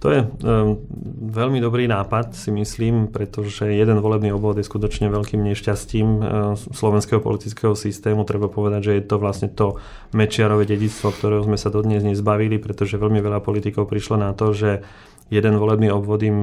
To 0.00 0.08
je 0.08 0.24
um, 0.24 0.80
veľmi 1.28 1.60
dobrý 1.60 1.84
nápad, 1.84 2.32
si 2.32 2.48
myslím, 2.48 3.12
pretože 3.12 3.68
jeden 3.68 4.00
volebný 4.00 4.32
obvod 4.32 4.56
je 4.56 4.64
skutočne 4.64 5.12
veľkým 5.12 5.44
nešťastím 5.44 6.08
uh, 6.16 6.24
slovenského 6.56 7.20
politického 7.20 7.76
systému. 7.76 8.24
Treba 8.24 8.48
povedať, 8.48 8.80
že 8.80 8.92
je 8.96 9.04
to 9.04 9.20
vlastne 9.20 9.52
to 9.52 9.76
mečiarové 10.16 10.64
dedictvo, 10.64 11.12
ktorého 11.12 11.44
sme 11.44 11.60
sa 11.60 11.68
dodnes 11.68 12.00
nezbavili, 12.00 12.56
pretože 12.56 12.96
veľmi 12.96 13.20
veľa 13.20 13.44
politikov 13.44 13.92
prišlo 13.92 14.16
na 14.16 14.32
to, 14.32 14.56
že 14.56 14.80
jeden 15.28 15.60
volebný 15.60 15.92
obvod 15.92 16.24
im, 16.24 16.42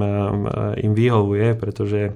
im 0.78 0.94
vyhovuje, 0.94 1.58
pretože 1.58 2.14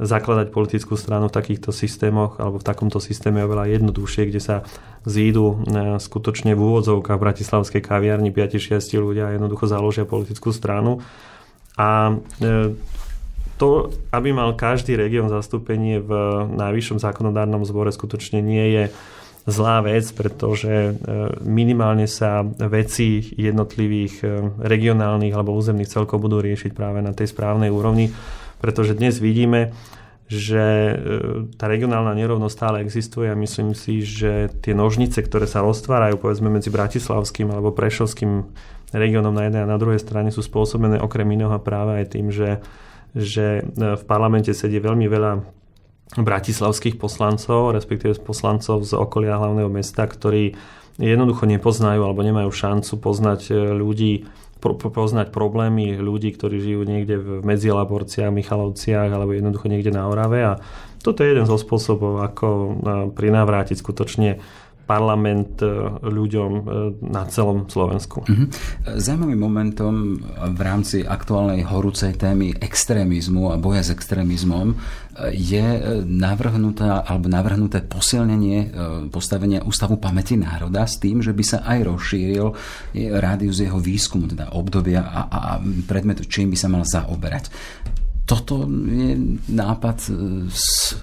zakladať 0.00 0.48
politickú 0.48 0.96
stranu 0.96 1.28
v 1.28 1.36
takýchto 1.36 1.70
systémoch 1.74 2.40
alebo 2.40 2.56
v 2.58 2.66
takomto 2.66 2.96
systéme 3.02 3.42
je 3.42 3.46
oveľa 3.48 3.64
jednoduchšie, 3.76 4.22
kde 4.32 4.40
sa 4.40 4.56
zídu 5.04 5.62
e, 5.62 5.98
skutočne 6.00 6.56
v 6.56 6.60
úvodzovkách 6.60 7.18
v 7.18 7.24
Bratislavskej 7.28 7.82
kaviarni 7.84 8.32
5-6 8.32 8.78
ľudia 8.96 9.28
a 9.28 9.34
jednoducho 9.36 9.68
založia 9.68 10.08
politickú 10.08 10.54
stranu. 10.54 11.04
A 11.76 12.16
e, 12.40 12.72
to, 13.60 13.92
aby 14.10 14.32
mal 14.32 14.56
každý 14.56 14.96
región 14.96 15.28
zastúpenie 15.28 16.00
v 16.00 16.10
najvyššom 16.50 16.98
zákonodárnom 16.98 17.62
zbore 17.68 17.92
skutočne 17.92 18.42
nie 18.42 18.66
je 18.74 18.84
zlá 19.44 19.82
vec, 19.84 20.08
pretože 20.16 20.70
e, 20.72 20.92
minimálne 21.44 22.08
sa 22.08 22.42
veci 22.46 23.22
jednotlivých 23.36 24.24
regionálnych 24.56 25.34
alebo 25.36 25.52
územných 25.52 25.90
celkov 25.90 26.22
budú 26.22 26.40
riešiť 26.40 26.72
práve 26.72 27.04
na 27.04 27.12
tej 27.12 27.28
správnej 27.28 27.68
úrovni 27.68 28.08
pretože 28.62 28.94
dnes 28.94 29.18
vidíme, 29.18 29.74
že 30.30 30.64
e, 30.64 30.94
tá 31.60 31.68
regionálna 31.68 32.16
nerovnosť 32.16 32.54
stále 32.54 32.76
existuje 32.80 33.28
a 33.28 33.36
myslím 33.36 33.76
si, 33.76 34.00
že 34.00 34.48
tie 34.64 34.72
nožnice, 34.72 35.20
ktoré 35.20 35.44
sa 35.44 35.60
roztvárajú 35.60 36.16
povedzme 36.16 36.48
medzi 36.48 36.72
Bratislavským 36.72 37.52
alebo 37.52 37.74
Prešovským 37.74 38.48
regiónom 38.96 39.34
na 39.34 39.50
jednej 39.50 39.66
a 39.66 39.72
na 39.72 39.76
druhej 39.76 40.00
strane 40.00 40.32
sú 40.32 40.40
spôsobené 40.40 41.00
okrem 41.00 41.28
iného 41.28 41.52
práve 41.60 42.00
aj 42.00 42.06
tým, 42.16 42.32
že, 42.32 42.64
že 43.12 43.60
e, 43.60 43.98
v 43.98 44.02
parlamente 44.08 44.56
sedí 44.56 44.80
veľmi 44.80 45.04
veľa 45.10 45.32
bratislavských 46.12 47.00
poslancov, 47.00 47.72
respektíve 47.72 48.20
poslancov 48.20 48.84
z 48.84 48.92
okolia 48.92 49.40
hlavného 49.40 49.72
mesta, 49.72 50.04
ktorí 50.04 50.52
jednoducho 51.00 51.48
nepoznajú 51.48 52.04
alebo 52.04 52.20
nemajú 52.20 52.52
šancu 52.52 52.92
poznať 53.00 53.40
e, 53.48 53.52
ľudí 53.76 54.28
poznať 54.62 55.34
problémy 55.34 55.98
ľudí, 55.98 56.30
ktorí 56.30 56.62
žijú 56.62 56.86
niekde 56.86 57.18
v 57.18 57.28
Medzilaborciach, 57.42 58.30
Michalovciach 58.30 59.10
alebo 59.10 59.34
jednoducho 59.34 59.66
niekde 59.66 59.90
na 59.90 60.06
Orave. 60.06 60.40
A 60.46 60.52
toto 61.02 61.26
je 61.26 61.34
jeden 61.34 61.50
zo 61.50 61.58
spôsobov, 61.58 62.22
ako 62.22 62.48
prinavrátiť 63.18 63.74
skutočne 63.74 64.38
parlament 64.82 65.62
e, 65.62 65.66
ľuďom 66.02 66.50
e, 66.52 66.62
na 67.06 67.24
celom 67.30 67.64
Slovensku. 67.70 68.26
Mm-hmm. 68.26 68.48
Zajímavým 68.98 69.40
momentom 69.40 69.94
v 70.52 70.60
rámci 70.60 71.06
aktuálnej 71.06 71.62
horúcej 71.66 72.18
témy 72.18 72.58
extrémizmu 72.58 73.54
a 73.54 73.56
boja 73.56 73.86
s 73.86 73.94
extrémizmom 73.94 74.74
e, 74.74 74.76
je 75.32 75.64
navrhnuté, 76.04 76.84
alebo 76.84 77.30
navrhnuté 77.30 77.80
posilnenie 77.86 78.74
postavenia 79.08 79.62
Ústavu 79.62 79.96
pamäti 79.96 80.34
národa 80.34 80.84
s 80.84 80.98
tým, 80.98 81.22
že 81.22 81.32
by 81.32 81.44
sa 81.46 81.58
aj 81.62 81.78
rozšíril 81.86 82.46
rádius 83.18 83.62
jeho 83.62 83.78
výskumu, 83.78 84.26
teda 84.28 84.52
obdobia 84.52 85.06
a, 85.06 85.20
a 85.30 85.40
predmetu, 85.86 86.26
čím 86.26 86.52
by 86.52 86.56
sa 86.58 86.68
mal 86.68 86.82
zaoberať. 86.82 87.48
Toto 88.26 88.64
je 88.70 89.18
nápad 89.50 89.98
s 90.50 90.96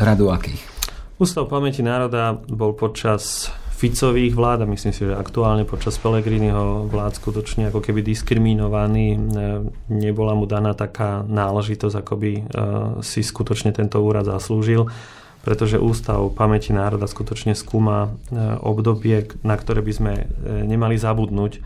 radu 0.00 0.32
akých? 0.32 0.79
Ústav 1.20 1.52
pamäti 1.52 1.84
národa 1.84 2.32
bol 2.48 2.72
počas 2.72 3.52
Ficových 3.76 4.32
vlád 4.32 4.64
a 4.64 4.70
myslím 4.72 4.92
si, 4.92 5.04
že 5.04 5.12
aktuálne 5.12 5.68
počas 5.68 6.00
Pelegriniho 6.00 6.88
vlád 6.88 7.20
skutočne 7.20 7.68
ako 7.68 7.84
keby 7.84 8.00
diskriminovaný. 8.00 9.16
E, 9.16 9.18
nebola 9.92 10.32
mu 10.32 10.48
daná 10.48 10.72
taká 10.72 11.20
náležitosť, 11.24 11.96
ako 11.96 12.14
by 12.16 12.32
e, 12.32 12.42
si 13.04 13.20
skutočne 13.20 13.72
tento 13.76 14.00
úrad 14.00 14.24
zaslúžil 14.24 14.88
pretože 15.40 15.80
Ústav 15.80 16.20
pamäti 16.36 16.76
národa 16.76 17.08
skutočne 17.08 17.56
skúma 17.56 18.12
e, 18.28 18.40
obdobie, 18.60 19.40
na 19.40 19.56
ktoré 19.56 19.80
by 19.80 19.92
sme 19.92 20.12
nemali 20.44 21.00
zabudnúť 21.00 21.64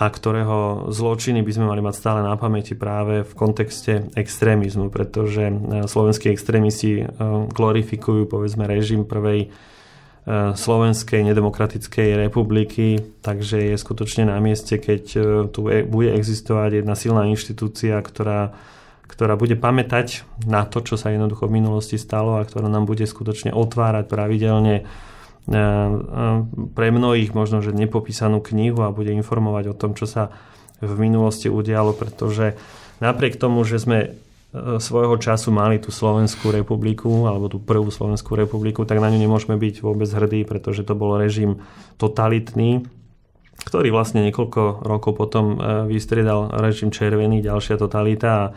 a 0.00 0.06
ktorého 0.08 0.88
zločiny 0.88 1.44
by 1.44 1.52
sme 1.52 1.66
mali 1.68 1.84
mať 1.84 1.94
stále 1.94 2.20
na 2.24 2.34
pamäti 2.40 2.72
práve 2.72 3.28
v 3.28 3.32
kontexte 3.36 4.08
extrémizmu, 4.16 4.88
pretože 4.88 5.52
slovenskí 5.84 6.32
extrémisti 6.32 7.06
glorifikujú 7.52 8.24
povedzme 8.24 8.64
režim 8.64 9.04
prvej 9.04 9.52
E, 10.22 10.54
Slovenskej 10.54 11.26
nedemokratickej 11.26 12.14
republiky, 12.14 13.02
takže 13.26 13.74
je 13.74 13.74
skutočne 13.74 14.30
na 14.30 14.38
mieste, 14.38 14.78
keď 14.78 15.04
e, 15.18 15.20
tu 15.50 15.66
e, 15.66 15.82
bude 15.82 16.14
existovať 16.14 16.78
jedna 16.78 16.94
silná 16.94 17.26
inštitúcia, 17.26 17.98
ktorá, 17.98 18.54
ktorá 19.10 19.34
bude 19.34 19.58
pamätať 19.58 20.22
na 20.46 20.62
to, 20.62 20.78
čo 20.78 20.94
sa 20.94 21.10
jednoducho 21.10 21.50
v 21.50 21.58
minulosti 21.58 21.98
stalo 21.98 22.38
a 22.38 22.46
ktorá 22.46 22.70
nám 22.70 22.86
bude 22.86 23.02
skutočne 23.02 23.50
otvárať 23.50 24.06
pravidelne 24.06 24.86
pre 26.72 26.88
mnohých 26.94 27.34
možno, 27.34 27.58
že 27.66 27.74
nepopísanú 27.74 28.38
knihu 28.38 28.86
a 28.86 28.94
bude 28.94 29.10
informovať 29.10 29.74
o 29.74 29.78
tom, 29.78 29.98
čo 29.98 30.06
sa 30.06 30.30
v 30.78 30.94
minulosti 30.98 31.50
udialo, 31.50 31.94
pretože 31.94 32.54
napriek 33.02 33.38
tomu, 33.38 33.66
že 33.66 33.82
sme 33.82 33.98
svojho 34.78 35.16
času 35.16 35.48
mali 35.48 35.80
tú 35.80 35.88
Slovenskú 35.88 36.52
republiku, 36.52 37.24
alebo 37.24 37.48
tú 37.48 37.56
prvú 37.56 37.88
Slovenskú 37.88 38.36
republiku, 38.36 38.84
tak 38.84 39.00
na 39.00 39.08
ňu 39.08 39.16
nemôžeme 39.24 39.56
byť 39.56 39.80
vôbec 39.80 40.08
hrdí, 40.12 40.44
pretože 40.44 40.84
to 40.84 40.92
bol 40.92 41.16
režim 41.16 41.64
totalitný, 41.96 42.84
ktorý 43.64 43.88
vlastne 43.88 44.20
niekoľko 44.28 44.84
rokov 44.84 45.12
potom 45.16 45.56
e, 45.56 45.88
vystriedal 45.88 46.52
režim 46.60 46.92
červený, 46.92 47.40
ďalšia 47.40 47.80
totalita 47.80 48.28
a 48.28 48.44
e, 48.44 48.52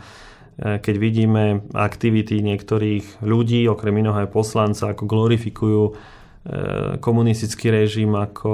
keď 0.84 0.94
vidíme 1.00 1.64
aktivity 1.72 2.44
niektorých 2.44 3.24
ľudí, 3.24 3.64
okrem 3.64 3.96
iného 3.96 4.20
aj 4.20 4.28
poslanca, 4.28 4.92
ako 4.92 5.08
glorifikujú 5.08 5.82
e, 5.88 5.92
komunistický 7.02 7.74
režim, 7.74 8.14
ako 8.14 8.50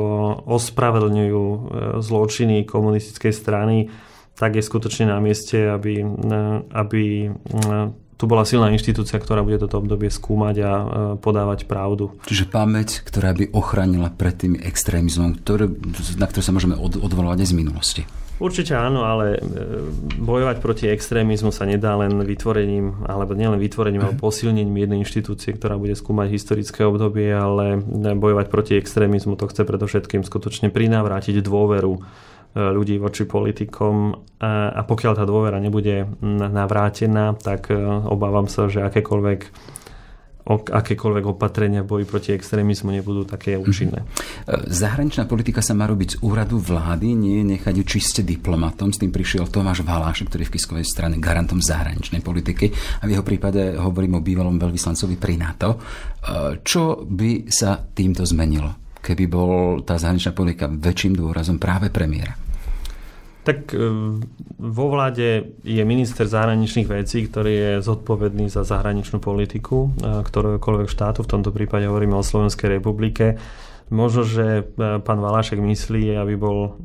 ospravedlňujú 0.49 1.45
zločiny 2.01 2.65
komunistickej 2.65 3.33
strany, 3.33 3.93
tak 4.33 4.57
je 4.57 4.65
skutočne 4.65 5.13
na 5.13 5.21
mieste, 5.21 5.69
aby, 5.69 6.01
aby 6.73 7.03
tu 8.17 8.25
bola 8.31 8.47
silná 8.47 8.71
inštitúcia, 8.71 9.19
ktorá 9.19 9.43
bude 9.43 9.59
toto 9.59 9.83
obdobie 9.83 10.07
skúmať 10.09 10.57
a 10.63 10.73
podávať 11.19 11.67
pravdu. 11.67 12.15
Čiže 12.25 12.49
pamäť, 12.49 13.03
ktorá 13.03 13.35
by 13.35 13.51
ochránila 13.51 14.15
pred 14.15 14.39
tým 14.39 14.55
extrémizmom, 14.57 15.43
ktoré, 15.43 15.69
na 16.17 16.27
ktoré 16.31 16.43
sa 16.47 16.55
môžeme 16.55 16.79
od, 16.79 17.03
odvolávať 17.03 17.45
aj 17.45 17.49
z 17.51 17.59
minulosti. 17.59 18.03
Určite 18.43 18.75
áno, 18.75 19.07
ale 19.07 19.39
e, 19.39 19.41
bojovať 20.19 20.59
proti 20.59 20.91
extrémizmu 20.91 21.55
sa 21.55 21.63
nedá 21.63 21.95
len 21.95 22.27
vytvorením, 22.27 23.07
alebo 23.07 23.39
nielen 23.39 23.63
vytvorením, 23.63 24.03
ale 24.03 24.19
posilnením 24.19 24.83
jednej 24.83 24.99
inštitúcie, 25.07 25.55
ktorá 25.55 25.79
bude 25.79 25.95
skúmať 25.95 26.27
historické 26.35 26.83
obdobie, 26.83 27.31
ale 27.31 27.79
bojovať 28.19 28.47
proti 28.51 28.75
extrémizmu 28.75 29.39
to 29.39 29.47
chce 29.47 29.63
predovšetkým 29.63 30.27
skutočne 30.27 30.75
prinávrátiť 30.75 31.39
dôveru 31.39 32.03
ľudí 32.53 33.01
voči 33.01 33.25
politikom. 33.25 34.13
A 34.43 34.83
pokiaľ 34.85 35.13
tá 35.17 35.25
dôvera 35.25 35.57
nebude 35.57 36.05
navrátená, 36.27 37.39
tak 37.39 37.71
e, 37.71 37.79
obávam 38.11 38.51
sa, 38.51 38.67
že 38.67 38.83
akékoľvek 38.83 39.41
akékoľvek 40.49 41.25
opatrenia 41.27 41.87
v 41.87 41.89
boji 41.89 42.05
proti 42.07 42.31
extrémizmu 42.35 42.91
nebudú 42.91 43.23
také 43.27 43.55
mhm. 43.57 43.63
účinné. 43.63 44.01
Zahraničná 44.69 45.31
politika 45.31 45.63
sa 45.63 45.73
má 45.73 45.87
robiť 45.87 46.19
z 46.19 46.21
úradu 46.23 46.59
vlády, 46.59 47.15
nie 47.15 47.47
nechať 47.47 47.75
ju 47.79 47.85
čiste 47.87 48.21
diplomatom. 48.27 48.91
S 48.91 49.01
tým 49.01 49.15
prišiel 49.15 49.47
Tomáš 49.47 49.87
Valáš, 49.87 50.27
ktorý 50.27 50.47
je 50.47 50.51
v 50.51 50.55
Kiskovej 50.59 50.87
strane 50.87 51.17
garantom 51.23 51.63
zahraničnej 51.63 52.21
politiky 52.21 52.71
a 53.01 53.07
v 53.07 53.19
jeho 53.19 53.25
prípade 53.25 53.79
hovorím 53.79 54.19
o 54.19 54.25
bývalom 54.25 54.59
veľvyslancovi 54.59 55.17
pri 55.17 55.35
NATO. 55.39 55.71
E, 55.75 55.79
čo 56.63 57.07
by 57.07 57.47
sa 57.47 57.79
týmto 57.79 58.27
zmenilo? 58.27 58.83
keby 59.03 59.25
bol 59.27 59.83
tá 59.83 59.99
zahraničná 59.99 60.31
politika 60.31 60.71
väčším 60.71 61.19
dôrazom 61.19 61.59
práve 61.59 61.91
premiéra? 61.91 62.39
Tak 63.43 63.75
e, 63.75 63.79
vo 64.63 64.87
vláde 64.87 65.59
je 65.67 65.83
minister 65.83 66.31
zahraničných 66.31 66.87
vecí, 66.87 67.27
ktorý 67.27 67.53
je 67.53 67.73
zodpovedný 67.83 68.47
za 68.47 68.63
zahraničnú 68.63 69.19
politiku 69.19 69.91
e, 69.99 70.23
ktoréhokoľvek 70.23 70.87
štátu, 70.87 71.27
v 71.27 71.33
tomto 71.35 71.51
prípade 71.51 71.91
hovoríme 71.91 72.15
o 72.15 72.23
Slovenskej 72.23 72.79
republike. 72.79 73.35
Možno, 73.91 74.23
že 74.23 74.63
e, 74.63 75.03
pán 75.03 75.19
Valašek 75.19 75.59
myslí, 75.59 76.15
aby 76.15 76.35
bol 76.39 76.79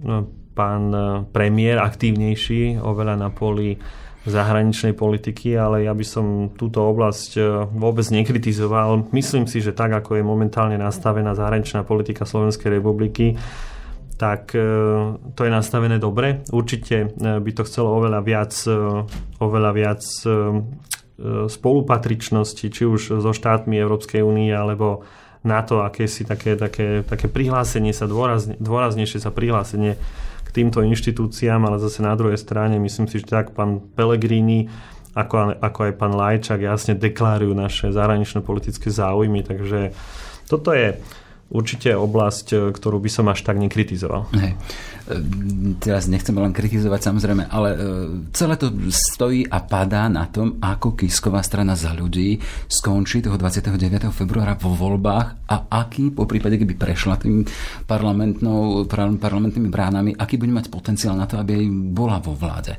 pán 0.58 0.90
premiér 1.30 1.78
aktívnejší 1.78 2.82
oveľa 2.82 3.22
na 3.22 3.30
poli 3.30 3.78
zahraničnej 4.26 4.98
politiky, 4.98 5.54
ale 5.54 5.86
ja 5.86 5.94
by 5.94 6.02
som 6.02 6.26
túto 6.58 6.82
oblasť 6.82 7.38
vôbec 7.70 8.04
nekritizoval. 8.10 9.14
Myslím 9.14 9.46
si, 9.46 9.62
že 9.62 9.78
tak, 9.78 9.94
ako 9.94 10.18
je 10.18 10.26
momentálne 10.26 10.76
nastavená 10.82 11.38
zahraničná 11.38 11.86
politika 11.86 12.26
Slovenskej 12.26 12.82
republiky, 12.82 13.38
tak 14.18 14.58
e, 14.58 14.66
to 15.38 15.42
je 15.46 15.52
nastavené 15.54 16.02
dobre. 16.02 16.42
Určite 16.50 16.96
e, 17.06 17.08
by 17.38 17.52
to 17.54 17.64
chcelo 17.70 17.94
oveľa 18.02 18.22
viac, 18.26 18.54
e, 18.66 18.74
oveľa 19.40 19.72
viac 19.72 20.02
spolupatričnosti, 21.50 22.66
či 22.70 22.84
už 22.86 23.18
so 23.18 23.32
štátmi 23.34 23.74
Európskej 23.74 24.22
únie, 24.22 24.54
alebo 24.54 25.02
na 25.42 25.66
to, 25.66 25.82
aké 25.82 26.06
si 26.06 26.22
také, 26.22 26.54
také, 26.54 27.02
také 27.02 27.26
prihlásenie 27.26 27.90
sa, 27.90 28.06
dôrazne, 28.06 28.54
dôraznejšie 28.62 29.26
sa 29.26 29.34
prihlásenie 29.34 29.98
k 30.46 30.50
týmto 30.54 30.86
inštitúciám, 30.86 31.66
ale 31.66 31.82
zase 31.82 32.06
na 32.06 32.14
druhej 32.14 32.38
strane 32.38 32.78
myslím 32.78 33.10
si, 33.10 33.18
že 33.18 33.34
tak 33.34 33.58
pán 33.58 33.82
Pellegrini 33.98 34.70
ako, 35.18 35.58
ako 35.58 35.80
aj 35.90 35.94
pán 35.98 36.14
Lajčak 36.14 36.62
jasne 36.62 36.94
deklarujú 36.94 37.58
naše 37.58 37.90
zahranično-politické 37.90 38.94
záujmy, 38.94 39.42
takže 39.42 39.98
toto 40.46 40.70
je 40.70 41.02
určite 41.48 41.96
oblasť, 41.96 42.48
e, 42.54 42.58
ktorú 42.76 43.00
by 43.00 43.10
som 43.12 43.26
až 43.32 43.44
tak 43.44 43.56
nekritizoval. 43.56 44.28
Hej. 44.36 44.54
E, 44.54 44.58
teraz 45.80 46.12
nechcem 46.12 46.36
len 46.36 46.52
kritizovať 46.52 47.02
samozrejme, 47.08 47.48
ale 47.48 47.70
e, 47.72 47.78
celé 48.36 48.60
to 48.60 48.68
stojí 48.92 49.48
a 49.48 49.64
padá 49.64 50.12
na 50.12 50.28
tom, 50.28 50.60
ako 50.60 51.00
Kisková 51.00 51.40
strana 51.44 51.80
za 51.80 51.96
ľudí 51.96 52.40
skončí 52.68 53.24
toho 53.24 53.40
29. 53.40 54.12
februára 54.12 54.60
vo 54.60 54.76
voľbách 54.76 55.48
a 55.48 55.72
aký, 55.72 56.12
po 56.12 56.28
prípade, 56.28 56.60
keby 56.60 56.76
prešla 56.76 57.16
tým 57.20 57.48
parlamentnými 57.88 59.70
bránami, 59.72 60.20
aký 60.20 60.36
bude 60.36 60.52
mať 60.52 60.68
potenciál 60.68 61.16
na 61.16 61.26
to, 61.26 61.40
aby 61.40 61.64
aj 61.64 61.66
bola 61.96 62.20
vo 62.20 62.36
vláde. 62.36 62.76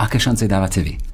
Aké 0.00 0.16
šance 0.20 0.44
dávate 0.48 0.80
vy? 0.84 1.09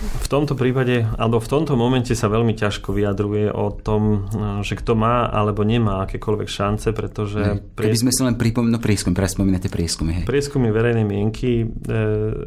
V 0.00 0.28
tomto 0.32 0.56
prípade, 0.56 1.04
alebo 1.20 1.36
v 1.44 1.48
tomto 1.48 1.76
momente 1.76 2.16
sa 2.16 2.32
veľmi 2.32 2.56
ťažko 2.56 2.96
vyjadruje 2.96 3.52
o 3.52 3.68
tom, 3.68 4.32
že 4.64 4.72
kto 4.80 4.96
má 4.96 5.28
alebo 5.28 5.60
nemá 5.60 6.08
akékoľvek 6.08 6.48
šance, 6.48 6.88
pretože... 6.96 7.40
Ne, 7.40 7.60
keby 7.76 8.00
sme 8.00 8.12
si 8.14 8.24
len 8.24 8.40
pripomínali, 8.40 8.76
no 8.76 8.80
prieskum, 8.80 9.12
teraz 9.12 9.36
spomínate 9.36 9.68
prieskumy. 9.68 10.22
Hej. 10.22 10.24
Prieskumy 10.24 10.72
verejnej 10.72 11.04
mienky 11.04 11.64
e, 11.64 11.66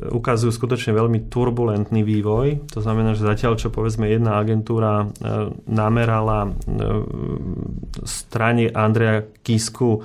ukazujú 0.09 0.49
skutočne 0.49 0.97
veľmi 0.97 1.29
turbulentný 1.29 2.01
vývoj. 2.01 2.73
To 2.73 2.81
znamená, 2.81 3.13
že 3.13 3.29
zatiaľ, 3.29 3.61
čo 3.61 3.69
povedzme 3.69 4.09
jedna 4.09 4.41
agentúra 4.41 5.05
e, 5.05 5.53
namerala 5.69 6.49
e, 6.49 6.51
strane 8.01 8.73
Andreja 8.73 9.29
Kisku 9.45 10.01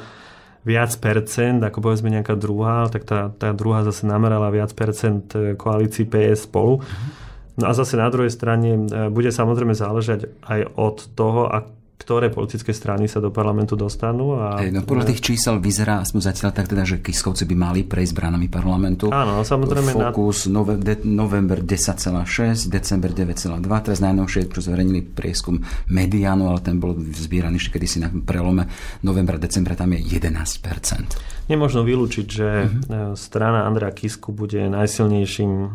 viac 0.68 0.92
percent, 1.00 1.64
ako 1.64 1.80
povedzme 1.80 2.12
nejaká 2.12 2.36
druhá, 2.36 2.92
tak 2.92 3.08
tá, 3.08 3.32
tá 3.32 3.56
druhá 3.56 3.88
zase 3.88 4.04
namerala 4.04 4.52
viac 4.52 4.76
percent 4.76 5.32
e, 5.32 5.56
koalícii 5.56 6.04
PS 6.04 6.44
spolu. 6.44 6.84
Mm-hmm. 6.84 7.27
No 7.58 7.66
a 7.66 7.72
zase 7.74 7.98
na 7.98 8.06
druhej 8.06 8.30
strane 8.30 8.86
e, 8.86 9.10
bude 9.10 9.34
samozrejme 9.34 9.74
záležať 9.74 10.30
aj 10.46 10.60
od 10.78 10.96
toho, 11.18 11.50
ktoré 11.98 12.30
politické 12.30 12.70
strany 12.70 13.10
sa 13.10 13.18
do 13.18 13.34
parlamentu 13.34 13.74
dostanú. 13.74 14.38
A... 14.38 14.62
Hey, 14.62 14.70
no 14.70 14.86
podľa 14.86 15.12
tých 15.12 15.20
čísel 15.20 15.58
vyzerá 15.58 15.98
aspoň 16.00 16.20
zatiaľ 16.30 16.50
tak 16.54 16.70
teda, 16.70 16.86
že 16.86 17.02
Kiskovci 17.02 17.42
by 17.44 17.56
mali 17.58 17.80
prejsť 17.82 18.14
bránami 18.14 18.46
parlamentu. 18.46 19.10
Áno, 19.10 19.42
samozrejme. 19.42 19.92
Fokus 19.92 20.46
na... 20.46 20.62
nove, 20.62 20.78
de, 20.78 21.02
november 21.02 21.58
10,6, 21.60 22.70
december 22.70 23.10
9,2, 23.10 23.60
teraz 23.60 23.98
najnovšie, 23.98 24.46
čo 24.46 24.62
zverejnili 24.62 25.02
prieskum 25.10 25.58
Medianu, 25.90 26.54
ale 26.54 26.62
ten 26.62 26.78
bol 26.78 26.94
zbieraný 26.96 27.58
ešte 27.58 27.76
kedysi 27.76 27.98
na 27.98 28.08
prelome 28.08 28.70
novembra, 29.02 29.34
decembra, 29.34 29.74
tam 29.74 29.92
je 29.98 30.00
11%. 30.06 31.37
Nemožno 31.48 31.80
vylúčiť, 31.80 32.26
že 32.28 32.48
uh-huh. 32.68 33.16
strana 33.16 33.64
Andrea 33.64 33.88
Kisku 33.88 34.36
bude 34.36 34.68
najsilnejším 34.68 35.52
e, 35.64 35.68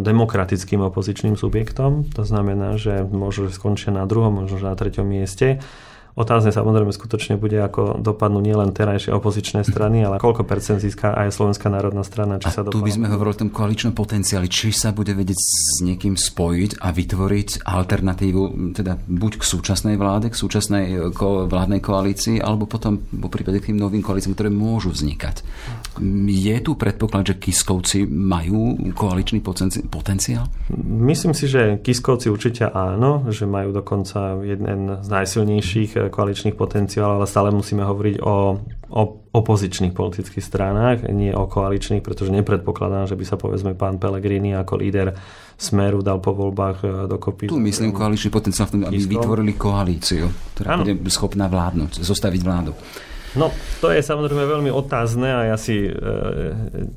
demokratickým 0.00 0.80
opozičným 0.80 1.36
subjektom. 1.36 2.08
To 2.16 2.24
znamená, 2.24 2.80
že 2.80 3.04
možno, 3.04 3.52
že 3.52 3.60
skončia 3.60 3.92
na 3.92 4.08
druhom, 4.08 4.40
možno, 4.40 4.64
na 4.64 4.72
treťom 4.72 5.04
mieste 5.04 5.60
Otázne 6.18 6.50
samozrejme 6.50 6.90
skutočne 6.90 7.38
bude, 7.38 7.56
ako 7.60 8.02
dopadnú 8.02 8.42
nielen 8.42 8.74
terajšie 8.74 9.14
opozičné 9.14 9.62
strany, 9.62 10.02
ale 10.02 10.18
koľko 10.18 10.42
percent 10.42 10.82
získa 10.82 11.14
aj 11.14 11.30
Slovenská 11.30 11.70
národná 11.70 12.02
strana. 12.02 12.42
Či 12.42 12.50
a 12.50 12.50
sa 12.50 12.60
tu 12.66 12.82
by 12.82 12.90
sme 12.90 13.06
hovorili 13.06 13.34
o 13.38 13.40
tom 13.46 13.52
koaličnom 13.54 13.94
potenciáli, 13.94 14.50
či 14.50 14.74
sa 14.74 14.90
bude 14.90 15.14
vedieť 15.14 15.38
s 15.38 15.80
niekým 15.86 16.18
spojiť 16.18 16.82
a 16.82 16.90
vytvoriť 16.90 17.62
alternatívu, 17.62 18.74
teda 18.74 18.98
buď 19.06 19.32
k 19.38 19.42
súčasnej 19.46 19.94
vláde, 19.94 20.34
k 20.34 20.36
súčasnej 20.36 20.84
e, 20.90 20.96
ko- 21.14 21.46
vládnej 21.46 21.78
koalícii, 21.78 22.42
alebo 22.42 22.66
potom 22.66 22.98
po 23.00 23.30
prípade 23.30 23.62
k 23.62 23.70
tým 23.70 23.78
novým 23.78 24.02
koalíciám, 24.02 24.34
ktoré 24.34 24.50
môžu 24.50 24.90
vznikať. 24.90 25.46
Je 26.26 26.56
tu 26.64 26.74
predpoklad, 26.74 27.32
že 27.32 27.38
Kiskovci 27.38 28.08
majú 28.08 28.74
koaličný 28.96 29.44
potenciál? 29.88 30.50
Myslím 30.82 31.36
si, 31.36 31.46
že 31.46 31.78
Kiskovci 31.80 32.32
určite 32.32 32.66
áno, 32.66 33.28
že 33.30 33.46
majú 33.46 33.70
dokonca 33.70 34.40
jeden 34.42 35.00
z 35.00 35.08
najsilnejších 35.08 35.99
koaličných 36.08 36.56
potenciálov, 36.56 37.20
ale 37.20 37.28
stále 37.28 37.52
musíme 37.52 37.84
hovoriť 37.84 38.16
o, 38.24 38.56
o 38.88 39.02
opozičných 39.30 39.92
politických 39.92 40.40
stranách, 40.42 41.04
nie 41.12 41.30
o 41.30 41.44
koaličných, 41.44 42.00
pretože 42.00 42.32
nepredpokladám, 42.32 43.10
že 43.10 43.18
by 43.18 43.24
sa 43.28 43.36
povedzme 43.36 43.76
pán 43.76 44.00
Pellegrini 44.00 44.56
ako 44.56 44.74
líder 44.80 45.12
Smeru 45.60 46.00
dal 46.00 46.24
po 46.24 46.32
voľbách 46.32 46.78
e, 46.80 46.86
dokopy. 47.04 47.52
Tu 47.52 47.60
myslím 47.60 47.92
koaličný 47.92 48.32
potenciál 48.32 48.72
aby 48.72 48.96
vytvorili 48.96 49.52
koalíciu, 49.60 50.32
ktorá 50.56 50.80
ano. 50.80 50.88
bude 50.88 51.12
schopná 51.12 51.52
vládnuť, 51.52 52.00
zostaviť 52.00 52.40
vládu. 52.40 52.72
No, 53.38 53.54
to 53.78 53.94
je 53.94 54.02
samozrejme 54.02 54.42
veľmi 54.42 54.74
otázne 54.74 55.30
a 55.30 55.40
ja 55.54 55.56
si 55.56 55.86
e, 55.86 55.92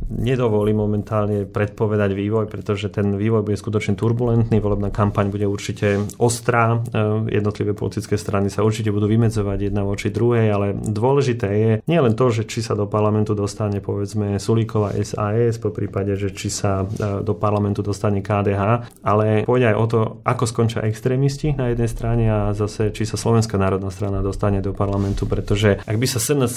nedovolím 0.10 0.82
momentálne 0.82 1.46
predpovedať 1.46 2.10
vývoj, 2.10 2.50
pretože 2.50 2.89
ten 2.89 3.13
vývoj 3.13 3.46
bude 3.46 3.54
skutočne 3.54 3.93
turbulentný, 3.93 4.58
volebná 4.58 4.89
kampaň 4.89 5.30
bude 5.30 5.46
určite 5.46 6.02
ostrá, 6.17 6.82
e, 6.89 7.38
jednotlivé 7.38 7.78
politické 7.78 8.17
strany 8.17 8.50
sa 8.50 8.65
určite 8.65 8.89
budú 8.89 9.06
vymedzovať 9.06 9.69
jedna 9.69 9.86
voči 9.86 10.10
druhej, 10.10 10.50
ale 10.50 10.74
dôležité 10.74 11.48
je 11.54 11.72
nie 11.86 12.00
len 12.02 12.17
to, 12.17 12.34
že 12.34 12.50
či 12.50 12.65
sa 12.65 12.74
do 12.74 12.89
parlamentu 12.89 13.38
dostane 13.38 13.78
povedzme 13.78 14.41
Sulíková 14.41 14.98
SAS, 15.06 15.62
po 15.62 15.69
prípade, 15.69 16.17
že 16.17 16.34
či 16.34 16.50
sa 16.50 16.82
e, 16.82 17.22
do 17.22 17.38
parlamentu 17.38 17.86
dostane 17.86 18.26
KDH, 18.26 18.89
ale 19.06 19.46
pôjde 19.46 19.69
aj 19.69 19.78
o 19.78 19.86
to, 19.86 20.00
ako 20.26 20.50
skončia 20.50 20.82
extrémisti 20.89 21.54
na 21.54 21.69
jednej 21.69 21.89
strane 21.93 22.26
a 22.26 22.58
zase, 22.58 22.89
či 22.89 23.06
sa 23.06 23.22
Slovenská 23.22 23.62
národná 23.62 23.93
strana 23.93 24.26
dostane 24.26 24.65
do 24.65 24.74
parlamentu, 24.74 25.30
pretože 25.30 25.78
ak 25.86 25.98
by 26.02 26.08
sa 26.10 26.22
SNS 26.23 26.55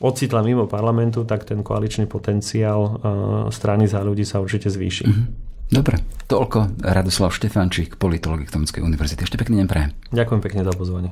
ocitla 0.00 0.40
mimo 0.40 0.64
parlamentu, 0.64 1.28
tak 1.28 1.44
ten 1.44 1.60
koaličný 1.60 2.08
potenciál 2.08 2.80
e, 2.80 2.90
strany 3.52 3.84
za 3.84 4.00
ľudí 4.00 4.24
sa 4.24 4.40
určite 4.40 4.72
zvýši. 4.72 5.04
Mm-hmm. 5.04 5.26
Dobre, 5.72 6.04
toľko 6.28 6.84
Radoslav 6.84 7.32
Štefančík, 7.32 7.96
politolog 7.96 8.44
Ekonomickej 8.44 8.84
univerzity. 8.84 9.24
Ešte 9.24 9.40
pekný 9.40 9.64
deň 9.64 9.68
prajem. 9.68 9.90
Ďakujem 10.12 10.40
pekne 10.44 10.60
za 10.68 10.72
pozvanie. 10.76 11.10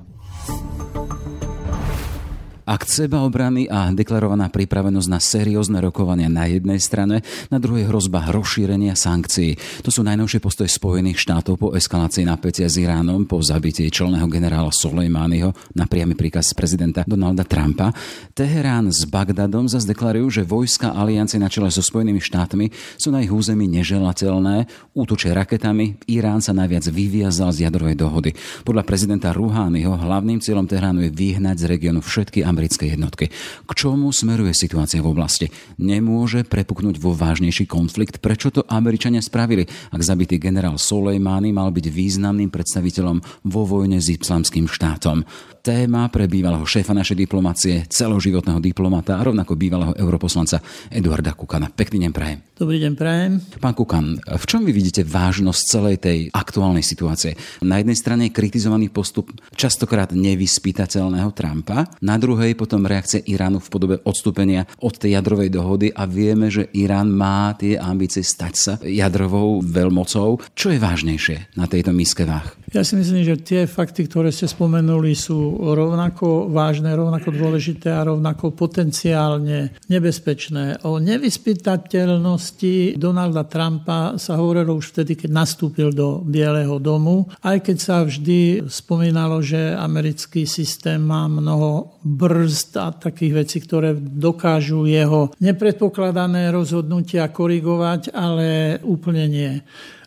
Ak 2.71 2.87
seba 2.87 3.27
obrany 3.27 3.67
a 3.67 3.91
deklarovaná 3.91 4.47
pripravenosť 4.47 5.09
na 5.11 5.19
seriózne 5.19 5.83
rokovania 5.83 6.31
na 6.31 6.47
jednej 6.47 6.79
strane, 6.79 7.19
na 7.51 7.59
druhej 7.59 7.91
hrozba 7.91 8.31
rozšírenia 8.31 8.95
sankcií. 8.95 9.59
To 9.83 9.91
sú 9.91 10.07
najnovšie 10.07 10.39
postoje 10.39 10.71
Spojených 10.71 11.19
štátov 11.19 11.59
po 11.59 11.69
eskalácii 11.75 12.31
napätia 12.31 12.71
s 12.71 12.79
Iránom, 12.79 13.27
po 13.27 13.43
zabití 13.43 13.91
čelného 13.91 14.31
generála 14.31 14.71
Soleimányho 14.71 15.51
na 15.75 15.91
priamy 15.91 16.15
príkaz 16.15 16.55
prezidenta 16.55 17.03
Donalda 17.11 17.43
Trumpa. 17.43 17.91
Teherán 18.39 18.87
s 18.95 19.03
Bagdadom 19.03 19.67
zase 19.67 19.91
deklarujú, 19.91 20.31
že 20.31 20.47
vojska 20.47 20.95
aliancie 20.95 21.43
na 21.43 21.51
čele 21.51 21.75
so 21.75 21.83
Spojenými 21.83 22.23
štátmi 22.23 22.71
sú 22.95 23.11
na 23.11 23.19
ich 23.19 23.35
území 23.35 23.67
neželateľné, 23.67 24.71
útočia 24.95 25.35
raketami, 25.35 26.07
Irán 26.07 26.39
sa 26.39 26.55
najviac 26.55 26.87
vyviazal 26.87 27.51
z 27.51 27.67
jadrovej 27.67 27.99
dohody. 27.99 28.31
Podľa 28.63 28.87
prezidenta 28.87 29.35
Ruhányho 29.35 29.99
hlavným 29.99 30.39
cieľom 30.39 30.71
Teheránu 30.71 31.03
je 31.03 31.11
vyhnať 31.11 31.67
z 31.67 31.67
regiónu 31.67 31.99
všetky 31.99 32.47
americké 32.47 32.60
jednotky. 32.69 33.33
K 33.65 33.71
čomu 33.73 34.13
smeruje 34.13 34.53
situácia 34.53 35.01
v 35.01 35.15
oblasti? 35.15 35.47
Nemôže 35.81 36.45
prepuknúť 36.45 37.01
vo 37.01 37.17
vážnejší 37.17 37.65
konflikt? 37.65 38.21
Prečo 38.21 38.53
to 38.53 38.67
Američania 38.69 39.25
spravili, 39.25 39.65
ak 39.95 40.01
zabitý 40.05 40.37
generál 40.37 40.77
Soleimani 40.77 41.55
mal 41.55 41.73
byť 41.73 41.87
významným 41.89 42.53
predstaviteľom 42.53 43.47
vo 43.49 43.63
vojne 43.65 44.03
s 44.03 44.13
islamským 44.13 44.69
štátom? 44.69 45.25
Téma 45.61 46.09
pre 46.09 46.25
bývalého 46.25 46.65
šéfa 46.65 46.97
našej 46.97 47.17
diplomácie, 47.17 47.85
celoživotného 47.87 48.61
diplomata 48.61 49.21
a 49.21 49.25
rovnako 49.25 49.57
bývalého 49.57 49.93
europoslanca 49.97 50.61
Eduarda 50.89 51.37
Kukana. 51.37 51.69
Pekný 51.69 52.09
deň 52.09 52.13
prajem. 52.13 52.39
Dobrý 52.57 52.77
deň 52.81 52.93
prajem. 52.97 53.33
Pán 53.61 53.77
Kukan, 53.77 54.21
v 54.21 54.45
čom 54.45 54.65
vy 54.65 54.73
vidíte 54.73 55.05
vážnosť 55.05 55.61
celej 55.65 55.97
tej 56.01 56.19
aktuálnej 56.33 56.85
situácie? 56.85 57.37
Na 57.65 57.81
jednej 57.81 57.97
strane 57.97 58.29
je 58.29 58.37
kritizovaný 58.37 58.93
postup 58.93 59.33
častokrát 59.57 60.13
nevyspytateľného 60.13 61.33
Trumpa, 61.33 61.89
na 62.05 62.17
druhej 62.21 62.53
potom 62.57 62.85
reakcia 62.85 63.25
Iránu 63.25 63.65
v 63.65 63.73
podobe 63.73 63.97
odstúpenia 64.05 64.69
od 64.81 64.93
tej 64.97 65.17
jadrovej 65.17 65.49
dohody 65.49 65.89
a 65.89 66.05
vieme, 66.05 66.53
že 66.53 66.69
Irán 66.77 67.13
má 67.13 67.57
tie 67.57 67.81
ambície 67.81 68.21
stať 68.21 68.55
sa 68.57 68.73
jadrovou 68.85 69.65
veľmocou. 69.65 70.41
Čo 70.53 70.69
je 70.69 70.81
vážnejšie 70.81 71.57
na 71.57 71.65
tejto 71.65 71.97
miske 71.97 72.29
váh? 72.29 72.60
Ja 72.71 72.87
si 72.87 72.95
myslím, 72.95 73.27
že 73.27 73.35
tie 73.43 73.67
fakty, 73.67 74.07
ktoré 74.07 74.31
ste 74.31 74.47
spomenuli, 74.47 75.11
sú 75.19 75.59
rovnako 75.59 76.47
vážne, 76.55 76.95
rovnako 76.95 77.35
dôležité 77.35 77.91
a 77.91 78.07
rovnako 78.07 78.55
potenciálne 78.55 79.75
nebezpečné. 79.91 80.87
O 80.87 81.03
nevyspytateľnosti 81.03 82.95
Donalda 82.95 83.43
Trumpa 83.51 84.15
sa 84.23 84.39
hovorilo 84.39 84.79
už 84.79 84.95
vtedy, 84.95 85.19
keď 85.19 85.31
nastúpil 85.35 85.91
do 85.91 86.23
Bieleho 86.23 86.79
domu, 86.79 87.27
aj 87.43 87.59
keď 87.59 87.77
sa 87.83 88.07
vždy 88.07 88.63
spomínalo, 88.71 89.43
že 89.43 89.75
americký 89.75 90.47
systém 90.47 91.03
má 91.03 91.27
mnoho 91.27 91.99
brzd 92.07 92.71
a 92.79 92.95
takých 92.95 93.35
vecí, 93.35 93.59
ktoré 93.67 93.99
dokážu 93.99 94.87
jeho 94.87 95.35
nepredpokladané 95.43 96.55
rozhodnutia 96.55 97.27
korigovať, 97.35 98.15
ale 98.15 98.79
úplne 98.87 99.27
nie. 99.27 99.53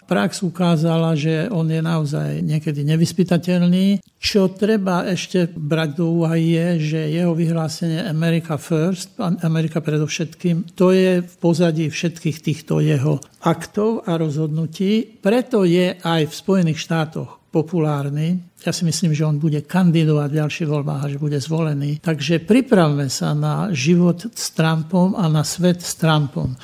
Prax 0.04 0.44
ukázala, 0.44 1.16
že 1.16 1.48
on 1.48 1.68
je 1.72 1.80
naozaj 1.80 2.44
niekedy 2.44 2.84
nevyspytateľný. 2.84 4.04
Čo 4.20 4.52
treba 4.52 5.08
ešte 5.08 5.48
brať 5.52 5.89
do 6.00 6.20
úvahy 6.20 6.56
je, 6.56 6.68
že 6.80 7.00
jeho 7.12 7.32
vyhlásenie 7.36 8.04
America 8.04 8.60
First, 8.60 9.20
Amerika 9.20 9.80
predovšetkým, 9.80 10.76
to 10.76 10.92
je 10.92 11.24
v 11.24 11.36
pozadí 11.39 11.88
všetkých 11.88 12.38
týchto 12.44 12.84
jeho 12.84 13.20
aktov 13.44 14.04
a 14.08 14.16
rozhodnutí. 14.20 15.20
Preto 15.20 15.63
je 15.68 15.96
aj 16.00 16.22
v 16.28 16.34
Spojených 16.34 16.80
štátoch 16.80 17.44
populárny. 17.54 18.42
Ja 18.66 18.74
si 18.74 18.82
myslím, 18.82 19.13
že 19.13 19.30
on 19.30 19.38
bude 19.38 19.62
kandidovať 19.62 20.30
v 20.34 20.39
ďalších 20.42 20.70
voľbách 20.72 21.02
a 21.06 21.12
že 21.13 21.22
bude 21.22 21.38
zvolený. 21.38 22.02
Takže 22.02 22.42
pripravme 22.42 23.06
sa 23.13 23.38
na 23.38 23.70
život 23.70 24.26
s 24.34 24.46
Trumpom 24.58 25.13
a 25.13 25.30
na 25.30 25.46
svet 25.46 25.86
s 25.86 25.94
Trumpom. 25.94 26.58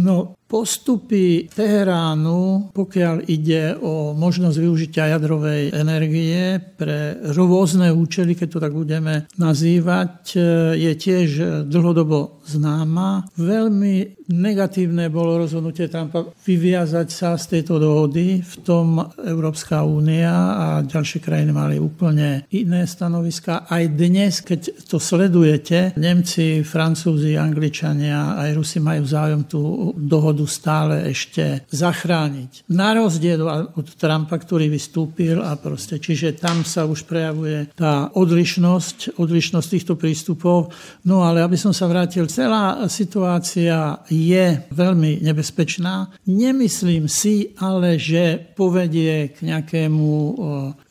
No, 0.00 0.34
postupy 0.44 1.48
Teheránu, 1.50 2.70
pokiaľ 2.76 3.26
ide 3.26 3.74
o 3.80 4.12
možnosť 4.12 4.56
využitia 4.60 5.16
jadrovej 5.16 5.72
energie 5.74 6.60
pre 6.78 7.18
rôzne 7.32 7.90
účely, 7.90 8.36
keď 8.36 8.48
to 8.52 8.58
tak 8.62 8.72
budeme 8.76 9.26
nazývať, 9.40 10.36
je 10.76 10.92
tiež 10.94 11.28
dlhodobo 11.66 12.44
známa. 12.44 13.24
Veľmi 13.40 14.26
negatívne 14.28 15.08
bolo 15.08 15.40
rozhodnutie 15.40 15.88
Trumpa 15.88 16.28
vyviazať 16.44 17.08
sa 17.08 17.36
z 17.40 17.58
tejto 17.58 17.80
dohody. 17.80 18.44
V 18.44 18.56
tom 18.64 19.00
Európska 19.20 19.80
únia 19.84 20.32
a 20.32 20.66
ďalšie 20.84 21.24
krajiny 21.24 21.52
mali 21.52 21.76
úplne 21.80 22.44
iné 22.52 22.84
stanoviska. 22.84 23.64
Aj 23.64 23.84
dnes, 23.88 24.44
keď 24.44 24.86
to 24.88 25.00
sledujete, 25.00 25.96
Nemci, 25.96 26.60
Francúzi, 26.64 27.36
Angličania 27.36 28.36
aj 28.36 28.50
Rusi 28.56 28.78
majú 28.80 29.04
záujem 29.08 29.42
tú 29.48 29.92
dohodu 29.96 30.33
budú 30.34 30.50
stále 30.50 31.14
ešte 31.14 31.62
zachrániť. 31.70 32.66
Na 32.74 32.98
rozdiel 32.98 33.38
od 33.78 33.86
Trumpa, 33.94 34.34
ktorý 34.34 34.66
vystúpil 34.66 35.38
a 35.38 35.54
proste, 35.54 36.02
čiže 36.02 36.34
tam 36.34 36.66
sa 36.66 36.82
už 36.90 37.06
prejavuje 37.06 37.70
tá 37.78 38.10
odlišnosť, 38.10 39.14
odlišnosť 39.14 39.68
týchto 39.70 39.94
prístupov. 39.94 40.74
No 41.06 41.22
ale 41.22 41.46
aby 41.46 41.54
som 41.54 41.70
sa 41.70 41.86
vrátil, 41.86 42.26
celá 42.26 42.82
situácia 42.90 44.02
je 44.10 44.58
veľmi 44.74 45.22
nebezpečná. 45.22 46.10
Nemyslím 46.26 47.06
si 47.06 47.54
ale, 47.62 47.94
že 47.94 48.42
povedie 48.58 49.30
k 49.30 49.46
nejakému 49.46 50.10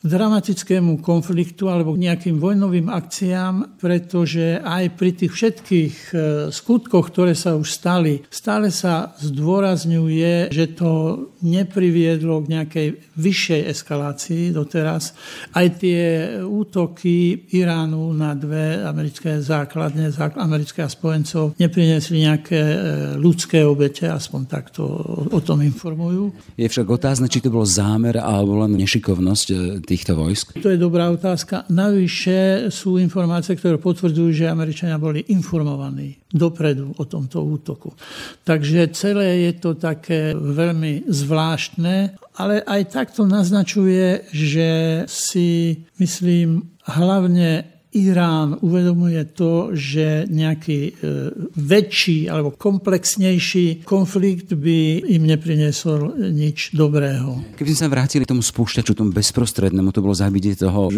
dramatickému 0.00 1.04
konfliktu 1.04 1.68
alebo 1.68 1.92
k 1.92 2.08
nejakým 2.08 2.40
vojnovým 2.40 2.88
akciám, 2.88 3.76
pretože 3.76 4.62
aj 4.62 4.84
pri 4.94 5.10
tých 5.12 5.32
všetkých 5.34 5.96
skutkoch, 6.54 7.10
ktoré 7.10 7.34
sa 7.34 7.58
už 7.58 7.66
stali, 7.66 8.22
stále 8.30 8.70
sa 8.70 9.10
z 9.18 9.33
zdôrazňuje, 9.34 10.54
že 10.54 10.78
to 10.78 10.90
nepriviedlo 11.42 12.46
k 12.46 12.50
nejakej 12.54 12.88
vyššej 13.18 13.62
eskalácii 13.74 14.44
doteraz. 14.54 15.12
Aj 15.52 15.66
tie 15.74 16.34
útoky 16.40 17.50
Iránu 17.52 18.14
na 18.14 18.32
dve 18.32 18.80
americké 18.80 19.42
základne, 19.42 20.08
americké 20.38 20.86
a 20.86 20.88
spojencov, 20.88 21.58
neprinesli 21.58 22.24
nejaké 22.24 22.56
e, 22.56 22.78
ľudské 23.18 23.66
obete, 23.66 24.06
aspoň 24.08 24.40
takto 24.46 24.82
o 25.28 25.40
tom 25.42 25.60
informujú. 25.60 26.32
Je 26.56 26.70
však 26.70 26.86
otázne, 26.86 27.26
či 27.26 27.42
to 27.42 27.52
bol 27.52 27.66
zámer 27.66 28.16
alebo 28.16 28.62
len 28.64 28.78
nešikovnosť 28.78 29.46
e, 29.50 29.56
týchto 29.82 30.16
vojsk? 30.16 30.56
To 30.62 30.70
je 30.70 30.78
dobrá 30.80 31.10
otázka. 31.10 31.66
Navyše 31.68 32.70
sú 32.72 32.96
informácie, 32.96 33.58
ktoré 33.58 33.76
potvrdzujú, 33.76 34.30
že 34.32 34.48
Američania 34.48 34.96
boli 34.96 35.26
informovaní 35.34 36.24
dopredu 36.34 36.90
o 36.98 37.04
tomto 37.06 37.46
útoku. 37.46 37.94
Takže 38.42 38.90
celé 38.90 39.23
je 39.24 39.52
to 39.58 39.74
také 39.74 40.36
veľmi 40.36 41.08
zvláštne, 41.08 42.14
ale 42.36 42.62
aj 42.62 42.82
takto 42.94 43.24
naznačuje, 43.24 44.28
že 44.30 44.68
si 45.10 45.80
myslím 45.98 46.74
hlavne 46.84 47.73
Irán 47.94 48.58
uvedomuje 48.58 49.22
to, 49.38 49.70
že 49.70 50.26
nejaký 50.26 50.78
e, 50.90 50.92
väčší 51.54 52.26
alebo 52.26 52.50
komplexnejší 52.50 53.86
konflikt 53.86 54.50
by 54.58 55.06
im 55.14 55.22
nepriniesol 55.30 56.18
nič 56.18 56.74
dobrého. 56.74 57.54
Keby 57.54 57.70
sme 57.70 57.82
sa 57.86 57.92
vrátili 57.94 58.26
tomu 58.26 58.42
spúšťaču, 58.42 58.98
tomu 58.98 59.14
bezprostrednému, 59.14 59.94
to 59.94 60.02
bolo 60.02 60.10
zabitie 60.10 60.58
toho 60.58 60.90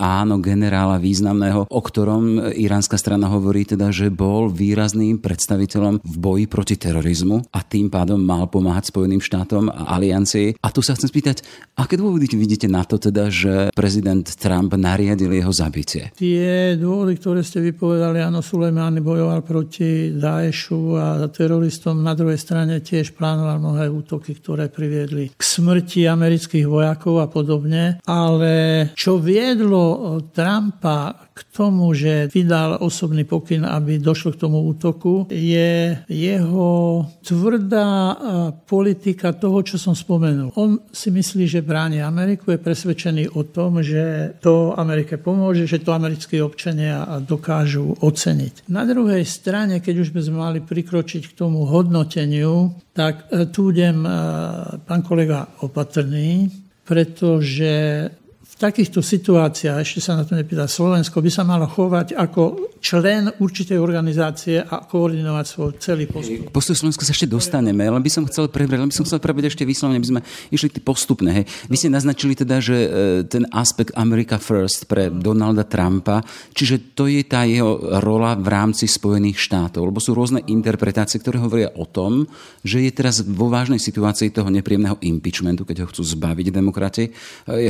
áno 0.00 0.40
generála 0.40 0.96
významného, 0.96 1.68
o 1.68 1.80
ktorom 1.84 2.56
iránska 2.56 2.96
strana 2.96 3.28
hovorí 3.28 3.68
teda, 3.68 3.92
že 3.92 4.08
bol 4.08 4.48
výrazným 4.48 5.20
predstaviteľom 5.20 6.00
v 6.00 6.16
boji 6.16 6.44
proti 6.48 6.80
terorizmu 6.80 7.52
a 7.52 7.60
tým 7.60 7.92
pádom 7.92 8.16
mal 8.16 8.48
pomáhať 8.48 8.88
Spojeným 8.88 9.20
štátom 9.20 9.68
a 9.68 10.00
aliancii. 10.00 10.56
A 10.64 10.72
tu 10.72 10.80
sa 10.80 10.96
chcem 10.96 11.12
spýtať, 11.12 11.44
aké 11.76 12.00
dôvody 12.00 12.24
vidíte 12.32 12.72
na 12.72 12.88
to 12.88 12.96
teda, 12.96 13.28
že 13.28 13.68
prezident 13.76 14.24
Trump 14.24 14.72
nariadil 14.72 15.28
jeho 15.28 15.52
zabitie? 15.52 16.08
Tie 16.16 16.37
tie 16.38 16.78
dôvody, 16.78 17.18
ktoré 17.18 17.42
ste 17.42 17.58
vypovedali, 17.58 18.22
áno, 18.22 18.38
Sulejmán 18.38 19.02
bojoval 19.02 19.42
proti 19.42 20.14
Daešu 20.14 20.94
a 20.94 21.26
teroristom. 21.26 21.98
Na 21.98 22.14
druhej 22.14 22.38
strane 22.38 22.78
tiež 22.78 23.18
plánoval 23.18 23.58
mnohé 23.58 23.90
útoky, 23.90 24.38
ktoré 24.38 24.70
priviedli 24.70 25.34
k 25.34 25.42
smrti 25.42 26.06
amerických 26.06 26.66
vojakov 26.70 27.18
a 27.18 27.26
podobne. 27.26 27.98
Ale 28.06 28.54
čo 28.94 29.18
viedlo 29.18 30.22
Trumpa 30.30 31.27
k 31.38 31.40
tomu, 31.54 31.94
že 31.94 32.26
vydal 32.34 32.82
osobný 32.82 33.22
pokyn, 33.22 33.62
aby 33.62 34.02
došlo 34.02 34.34
k 34.34 34.40
tomu 34.42 34.66
útoku, 34.66 35.30
je 35.30 35.94
jeho 36.10 36.70
tvrdá 37.22 38.18
politika 38.66 39.30
toho, 39.30 39.62
čo 39.62 39.78
som 39.78 39.94
spomenul. 39.94 40.50
On 40.58 40.82
si 40.90 41.14
myslí, 41.14 41.46
že 41.46 41.62
bráni 41.62 42.02
Ameriku, 42.02 42.50
je 42.50 42.58
presvedčený 42.58 43.38
o 43.38 43.46
tom, 43.46 43.78
že 43.86 44.34
to 44.42 44.74
Amerike 44.74 45.14
pomôže, 45.22 45.70
že 45.70 45.78
to 45.78 45.94
americkí 45.94 46.42
občania 46.42 47.06
dokážu 47.22 47.94
oceniť. 48.02 48.66
Na 48.72 48.82
druhej 48.82 49.22
strane, 49.22 49.78
keď 49.78 49.94
už 50.02 50.10
by 50.10 50.20
sme 50.24 50.36
mali 50.42 50.58
prikročiť 50.58 51.30
k 51.30 51.36
tomu 51.38 51.68
hodnoteniu, 51.68 52.74
tak 52.96 53.30
e, 53.30 53.46
tu 53.52 53.70
idem, 53.70 54.02
e, 54.02 54.10
pán 54.82 55.06
kolega, 55.06 55.46
opatrný, 55.62 56.50
pretože 56.88 58.08
takýchto 58.58 58.98
situáciách, 58.98 59.78
ešte 59.78 60.02
sa 60.02 60.18
na 60.18 60.26
to 60.26 60.34
nepýta 60.34 60.66
Slovensko, 60.66 61.22
by 61.22 61.30
sa 61.30 61.46
malo 61.46 61.70
chovať 61.70 62.18
ako 62.18 62.74
člen 62.82 63.30
určitej 63.38 63.78
organizácie 63.78 64.58
a 64.58 64.82
koordinovať 64.82 65.46
svoj 65.46 65.70
celý 65.78 66.10
postup. 66.10 66.50
Postoj 66.50 66.74
Slovenska 66.74 67.06
sa 67.06 67.14
ešte 67.14 67.30
dostaneme, 67.30 67.86
len 67.86 68.02
by 68.02 68.10
som 68.10 68.26
chcel 68.26 68.50
prebrať, 68.50 68.78
len 68.82 68.90
by 68.90 68.96
som 68.98 69.06
chcel 69.06 69.22
prebrať 69.22 69.54
ešte 69.54 69.62
vyslovene, 69.62 70.02
aby 70.02 70.10
sme 70.10 70.20
išli 70.50 70.74
postupne. 70.82 71.30
Hej. 71.30 71.44
Vy 71.70 71.76
ste 71.78 71.88
naznačili 71.90 72.34
teda, 72.34 72.58
že 72.58 72.76
e, 72.76 72.88
ten 73.26 73.46
aspekt 73.54 73.94
America 73.94 74.38
First 74.42 74.90
pre 74.90 75.10
Donalda 75.10 75.62
Trumpa, 75.62 76.22
čiže 76.54 76.98
to 76.98 77.06
je 77.06 77.22
tá 77.26 77.46
jeho 77.46 77.98
rola 78.02 78.34
v 78.34 78.48
rámci 78.50 78.90
Spojených 78.90 79.38
štátov, 79.38 79.86
lebo 79.86 80.02
sú 80.02 80.14
rôzne 80.14 80.42
interpretácie, 80.50 81.22
ktoré 81.22 81.38
hovoria 81.38 81.70
o 81.78 81.86
tom, 81.86 82.26
že 82.66 82.82
je 82.82 82.90
teraz 82.90 83.22
vo 83.22 83.50
vážnej 83.50 83.78
situácii 83.78 84.34
toho 84.34 84.50
nepríjemného 84.50 84.98
impeachmentu, 85.02 85.62
keď 85.62 85.86
ho 85.86 85.90
chcú 85.90 86.02
zbaviť 86.02 86.46
demokrati 86.50 87.04
e, 87.06 87.10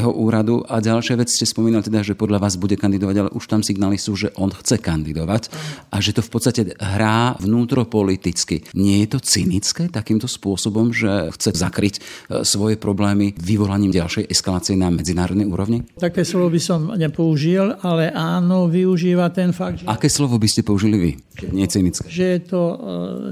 jeho 0.00 0.12
úradu 0.16 0.64
a 0.64 0.77
a 0.78 0.86
ďalšia 0.94 1.18
vec 1.18 1.26
ste 1.26 1.42
spomínali 1.42 1.82
teda, 1.82 2.06
že 2.06 2.14
podľa 2.14 2.38
vás 2.38 2.54
bude 2.54 2.78
kandidovať, 2.78 3.16
ale 3.18 3.30
už 3.34 3.50
tam 3.50 3.66
signály 3.66 3.98
sú, 3.98 4.14
že 4.14 4.30
on 4.38 4.54
chce 4.54 4.78
kandidovať 4.78 5.50
a 5.90 5.98
že 5.98 6.14
to 6.14 6.22
v 6.22 6.30
podstate 6.30 6.62
hrá 6.78 7.34
vnútropoliticky. 7.42 8.62
Nie 8.78 9.02
je 9.02 9.08
to 9.10 9.18
cynické 9.18 9.90
takýmto 9.90 10.30
spôsobom, 10.30 10.94
že 10.94 11.34
chce 11.34 11.58
zakryť 11.58 11.94
e, 11.98 12.00
svoje 12.46 12.78
problémy 12.78 13.34
vyvolaním 13.34 13.90
ďalšej 13.90 14.30
eskalácie 14.30 14.78
na 14.78 14.94
medzinárodnej 14.94 15.50
úrovni? 15.50 15.82
Také 15.98 16.22
slovo 16.22 16.46
by 16.46 16.60
som 16.62 16.94
nepoužil, 16.94 17.74
ale 17.82 18.14
áno, 18.14 18.70
využíva 18.70 19.34
ten 19.34 19.50
fakt. 19.50 19.82
Že... 19.82 19.90
Aké 19.90 20.06
slovo 20.06 20.38
by 20.38 20.46
ste 20.46 20.62
použili 20.62 20.94
vy? 20.94 21.10
Nie 21.54 21.70
cynické. 21.70 22.06
Že 22.06 22.24
je 22.38 22.40
to 22.46 22.60
e, 22.62 22.76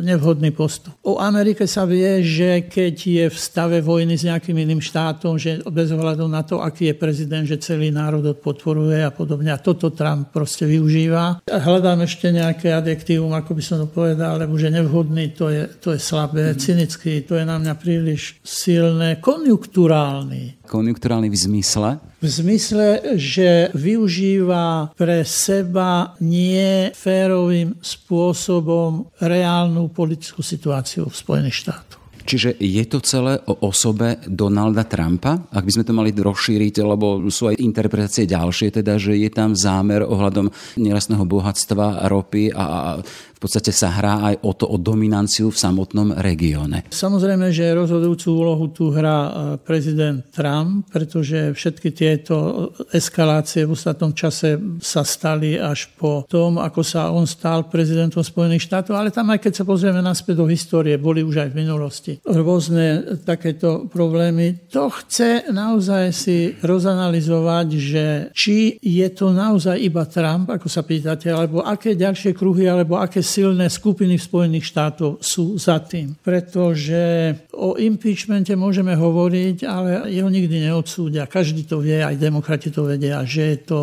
nevhodný 0.03 0.51
postup. 0.51 0.95
O 1.07 1.23
Amerike 1.23 1.67
sa 1.71 1.87
vie, 1.87 2.27
že 2.27 2.67
keď 2.67 2.95
je 2.95 3.25
v 3.31 3.37
stave 3.39 3.79
vojny 3.83 4.15
s 4.15 4.27
nejakým 4.27 4.59
iným 4.59 4.83
štátom, 4.83 5.39
že 5.39 5.63
bez 5.67 5.91
ohľadu 5.91 6.27
na 6.31 6.47
to, 6.47 6.63
aký 6.63 6.91
je 6.91 6.95
prezident, 6.95 7.36
ten, 7.37 7.45
že 7.45 7.61
celý 7.61 7.93
národ 7.93 8.25
podporuje 8.41 9.05
a 9.05 9.13
podobne. 9.13 9.53
A 9.53 9.61
toto 9.61 9.93
Trump 9.93 10.33
proste 10.33 10.65
využíva. 10.65 11.45
Hľadám 11.45 12.09
ešte 12.09 12.33
nejaké 12.33 12.73
adjektívum, 12.73 13.37
ako 13.37 13.53
by 13.53 13.63
som 13.63 13.77
to 13.85 13.89
povedal, 13.93 14.41
lebo 14.41 14.57
že 14.57 14.73
nevhodný, 14.73 15.37
to 15.37 15.53
je, 15.53 15.69
to 15.77 15.93
je 15.93 16.01
slabé, 16.01 16.57
mm. 16.57 16.57
cynický, 16.57 17.13
to 17.29 17.37
je 17.37 17.45
na 17.45 17.61
mňa 17.61 17.75
príliš 17.77 18.41
silné, 18.41 19.21
konjunkturálny. 19.21 20.65
Konjunkturálny 20.65 21.29
v 21.29 21.37
zmysle? 21.37 21.89
V 22.17 22.29
zmysle, 22.33 23.21
že 23.21 23.69
využíva 23.77 24.97
pre 24.97 25.21
seba 25.29 26.17
nie 26.25 26.89
férovým 26.97 27.77
spôsobom 27.85 29.13
reálnu 29.21 29.93
politickú 29.93 30.41
situáciu 30.41 31.13
v 31.13 31.15
Spojených 31.15 31.69
štátoch. 31.69 32.06
Čiže 32.27 32.59
je 32.59 32.85
to 32.91 32.99
celé 33.07 33.39
o 33.47 33.71
osobe 33.71 34.19
Donalda 34.27 34.83
Trumpa? 34.83 35.47
Ak 35.55 35.63
by 35.63 35.71
sme 35.71 35.87
to 35.87 35.95
mali 35.95 36.11
rozšíriť, 36.11 36.83
lebo 36.83 37.31
sú 37.31 37.55
aj 37.55 37.63
interpretácie 37.63 38.27
ďalšie, 38.27 38.83
teda, 38.83 38.99
že 38.99 39.15
je 39.15 39.31
tam 39.31 39.55
zámer 39.55 40.03
ohľadom 40.03 40.51
nerastného 40.83 41.23
bohatstva, 41.23 42.11
ropy 42.11 42.51
a 42.51 42.99
v 43.37 43.39
podstate 43.45 43.69
sa 43.69 43.93
hrá 43.93 44.33
aj 44.33 44.35
o 44.41 44.53
to, 44.57 44.65
o 44.65 44.81
dominanciu 44.81 45.53
v 45.53 45.61
samotnom 45.61 46.17
regióne. 46.17 46.89
Samozrejme, 46.89 47.53
že 47.53 47.77
rozhodujúcu 47.77 48.29
úlohu 48.33 48.73
tu 48.73 48.89
hrá 48.89 49.19
e, 49.29 49.31
prezident 49.61 50.25
Trump, 50.33 50.89
pretože 50.89 51.53
všetky 51.53 51.93
tieto 51.93 52.69
eskalácie 52.97 53.69
v 53.69 53.77
ostatnom 53.77 54.17
čase 54.17 54.57
sa 54.81 55.05
stali 55.05 55.61
až 55.61 55.93
po 56.01 56.25
tom, 56.25 56.57
ako 56.57 56.81
sa 56.81 57.13
on 57.13 57.29
stal 57.29 57.69
prezidentom 57.69 58.25
Spojených 58.25 58.65
štátov, 58.65 58.97
ale 58.97 59.13
tam 59.13 59.29
aj 59.29 59.45
keď 59.45 59.53
sa 59.53 59.65
pozrieme 59.69 60.01
naspäť 60.01 60.41
do 60.41 60.47
histórie, 60.49 60.97
boli 60.97 61.21
už 61.21 61.45
aj 61.45 61.49
v 61.53 61.59
minulosti 61.61 62.13
rôzne 62.25 63.21
takéto 63.29 63.85
problémy. 63.93 64.73
To 64.73 64.89
chce 64.89 65.53
naozaj 65.53 66.05
si 66.17 66.57
rozanalizovať, 66.65 67.67
že 67.77 68.05
či 68.33 68.81
je 68.81 69.09
to 69.13 69.35
naozaj 69.35 69.77
iba 69.77 70.09
Trump, 70.09 70.49
ako 70.49 70.73
sa 70.73 70.81
pýtate, 70.87 71.29
alebo 71.29 71.61
aké 71.61 71.93
ďalšie 71.93 72.33
kruhy, 72.33 72.65
alebo 72.65 72.97
aké 72.97 73.26
silné 73.27 73.67
skupiny 73.67 74.15
v 74.15 74.23
Spojených 74.23 74.71
štátoch 74.71 75.19
sú 75.19 75.59
za 75.59 75.83
tým. 75.83 76.15
Pretože 76.23 77.35
o 77.59 77.75
impeachmente 77.75 78.55
môžeme 78.55 78.95
hovoriť, 78.95 79.67
ale 79.67 80.07
jeho 80.07 80.31
nikdy 80.31 80.71
neodsúdia. 80.71 81.27
Každý 81.27 81.67
to 81.67 81.83
vie, 81.83 81.99
aj 81.99 82.15
demokrati 82.15 82.71
to 82.71 82.87
vedia, 82.87 83.27
že 83.27 83.43
je 83.43 83.59
to 83.67 83.81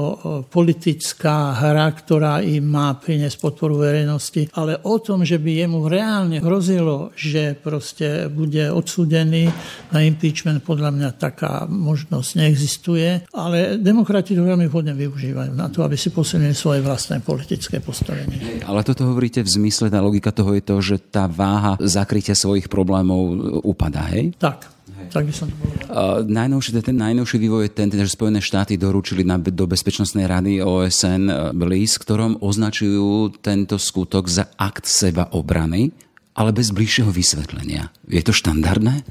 politická 0.47 1.59
hra, 1.59 1.91
ktorá 1.91 2.39
im 2.39 2.63
má 2.63 2.95
priniesť 2.95 3.35
podporu 3.43 3.83
verejnosti. 3.83 4.47
Ale 4.55 4.79
o 4.87 4.95
tom, 5.03 5.27
že 5.27 5.41
by 5.41 5.67
jemu 5.67 5.91
reálne 5.91 6.37
hrozilo, 6.39 7.11
že 7.17 7.57
proste 7.59 8.31
bude 8.31 8.69
odsúdený 8.71 9.51
na 9.89 9.99
impeachment, 10.05 10.63
podľa 10.63 10.93
mňa 10.93 11.09
taká 11.17 11.65
možnosť 11.65 12.29
neexistuje. 12.39 13.27
Ale 13.33 13.81
demokrati 13.81 14.37
to 14.37 14.45
veľmi 14.45 14.69
vhodne 14.69 14.93
využívajú 14.93 15.51
na 15.57 15.67
to, 15.73 15.81
aby 15.81 15.97
si 15.97 16.13
posilnili 16.13 16.53
svoje 16.53 16.85
vlastné 16.85 17.25
politické 17.25 17.81
postavenie. 17.81 18.61
Ale 18.61 18.85
toto 18.85 19.09
hovorí 19.09 19.32
hovoríte 19.33 19.49
v 19.49 19.57
zmysle, 19.57 19.89
tá 19.89 19.97
logika 19.97 20.29
toho 20.29 20.53
je 20.53 20.61
to, 20.61 20.75
že 20.77 20.95
tá 21.09 21.25
váha 21.25 21.73
zakrytia 21.81 22.37
svojich 22.37 22.69
problémov 22.69 23.33
upadá, 23.65 24.05
hej? 24.13 24.37
Tak. 24.37 24.69
Tak 25.09 25.25
by 25.25 25.33
som 25.33 25.49
to 25.49 25.57
uh, 25.89 26.21
najnovší, 26.21 26.79
ten 26.85 26.97
najnovší 26.97 27.37
vývoj 27.41 27.65
je 27.65 27.71
ten, 27.73 27.89
teda, 27.89 28.05
že 28.05 28.13
Spojené 28.13 28.39
štáty 28.45 28.77
doručili 28.77 29.25
na, 29.25 29.41
do 29.41 29.65
Bezpečnostnej 29.65 30.29
rady 30.29 30.61
OSN 30.61 31.53
list, 31.65 32.01
ktorom 32.05 32.39
označujú 32.45 33.41
tento 33.41 33.81
skutok 33.81 34.29
za 34.29 34.53
akt 34.53 34.85
seba 34.85 35.33
obrany, 35.33 35.89
ale 36.37 36.53
bez 36.53 36.69
bližšieho 36.69 37.09
vysvetlenia. 37.09 37.89
Je 38.05 38.21
to 38.21 38.33
štandardné? 38.33 39.01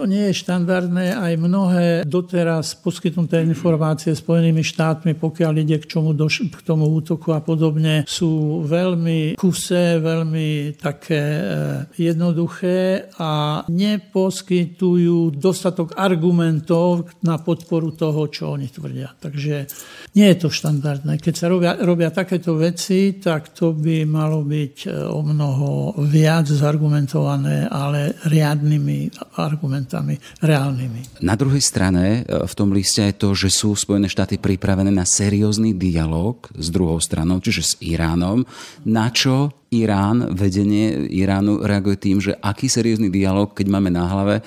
To 0.00 0.08
nie 0.08 0.32
je 0.32 0.40
štandardné, 0.48 1.12
aj 1.12 1.32
mnohé 1.36 1.86
doteraz 2.08 2.72
poskytnuté 2.72 3.44
informácie 3.44 4.16
Spojenými 4.16 4.64
štátmi, 4.64 5.12
pokiaľ 5.12 5.52
ide 5.60 5.76
k, 5.76 5.92
čomu 5.92 6.16
doš- 6.16 6.48
k 6.48 6.64
tomu 6.64 6.88
útoku 6.88 7.36
a 7.36 7.44
podobne, 7.44 8.08
sú 8.08 8.64
veľmi 8.64 9.36
kusé, 9.36 10.00
veľmi 10.00 10.80
také 10.80 11.20
e, 11.20 11.44
jednoduché 12.00 13.12
a 13.20 13.60
neposkytujú 13.68 15.36
dostatok 15.36 15.92
argumentov 16.00 17.12
na 17.20 17.36
podporu 17.36 17.92
toho, 17.92 18.24
čo 18.32 18.56
oni 18.56 18.72
tvrdia. 18.72 19.12
Takže 19.20 19.68
nie 20.16 20.26
je 20.32 20.36
to 20.40 20.48
štandardné. 20.48 21.20
Keď 21.20 21.34
sa 21.36 21.52
robia, 21.52 21.76
robia 21.76 22.08
takéto 22.08 22.56
veci, 22.56 23.20
tak 23.20 23.52
to 23.52 23.76
by 23.76 24.08
malo 24.08 24.48
byť 24.48 24.76
e, 24.88 25.12
o 25.12 25.20
mnoho 25.20 26.00
viac 26.08 26.48
zargumentované, 26.48 27.68
ale 27.68 28.16
riadnymi 28.24 29.28
argumentami, 29.36 29.89
reálnymi. 30.40 31.20
Na 31.26 31.34
druhej 31.34 31.60
strane 31.60 32.22
e, 32.22 32.46
v 32.46 32.54
tom 32.54 32.70
liste 32.70 33.02
je 33.02 33.14
to, 33.14 33.34
že 33.34 33.50
sú 33.50 33.74
Spojené 33.74 34.06
štáty 34.06 34.38
pripravené 34.38 34.94
na 34.94 35.02
seriózny 35.02 35.74
dialog 35.74 36.46
s 36.54 36.70
druhou 36.70 37.02
stranou, 37.02 37.42
čiže 37.42 37.62
s 37.62 37.72
Iránom, 37.82 38.46
na 38.86 39.10
čo 39.10 39.59
Irán, 39.70 40.34
vedenie 40.34 41.06
Iránu 41.14 41.62
reaguje 41.62 41.94
tým, 41.94 42.18
že 42.18 42.34
aký 42.42 42.66
seriózny 42.66 43.06
dialog, 43.06 43.54
keď 43.54 43.66
máme 43.70 43.86
na 43.86 44.02
hlave 44.10 44.34
e, 44.38 44.42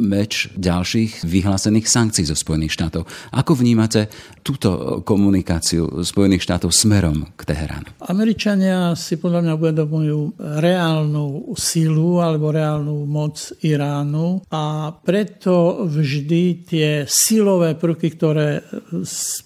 meč 0.00 0.48
ďalších 0.56 1.28
vyhlásených 1.28 1.84
sankcií 1.84 2.24
zo 2.24 2.32
Spojených 2.32 2.72
štátov. 2.72 3.04
Ako 3.36 3.52
vnímate 3.52 4.08
túto 4.40 5.00
komunikáciu 5.04 6.00
Spojených 6.00 6.48
štátov 6.48 6.72
smerom 6.72 7.36
k 7.36 7.52
Teheránu? 7.52 8.00
Američania 8.08 8.96
si 8.96 9.20
podľa 9.20 9.44
mňa 9.44 9.52
uvedomujú 9.60 10.20
reálnu 10.40 11.52
sílu 11.52 12.24
alebo 12.24 12.48
reálnu 12.48 13.04
moc 13.04 13.52
Iránu 13.60 14.40
a 14.48 14.88
preto 15.04 15.84
vždy 15.84 16.64
tie 16.64 16.88
silové 17.04 17.76
prvky, 17.76 18.08
ktoré 18.16 18.64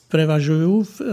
prevažujú 0.06 0.72
v, 0.86 0.94
e, 1.02 1.04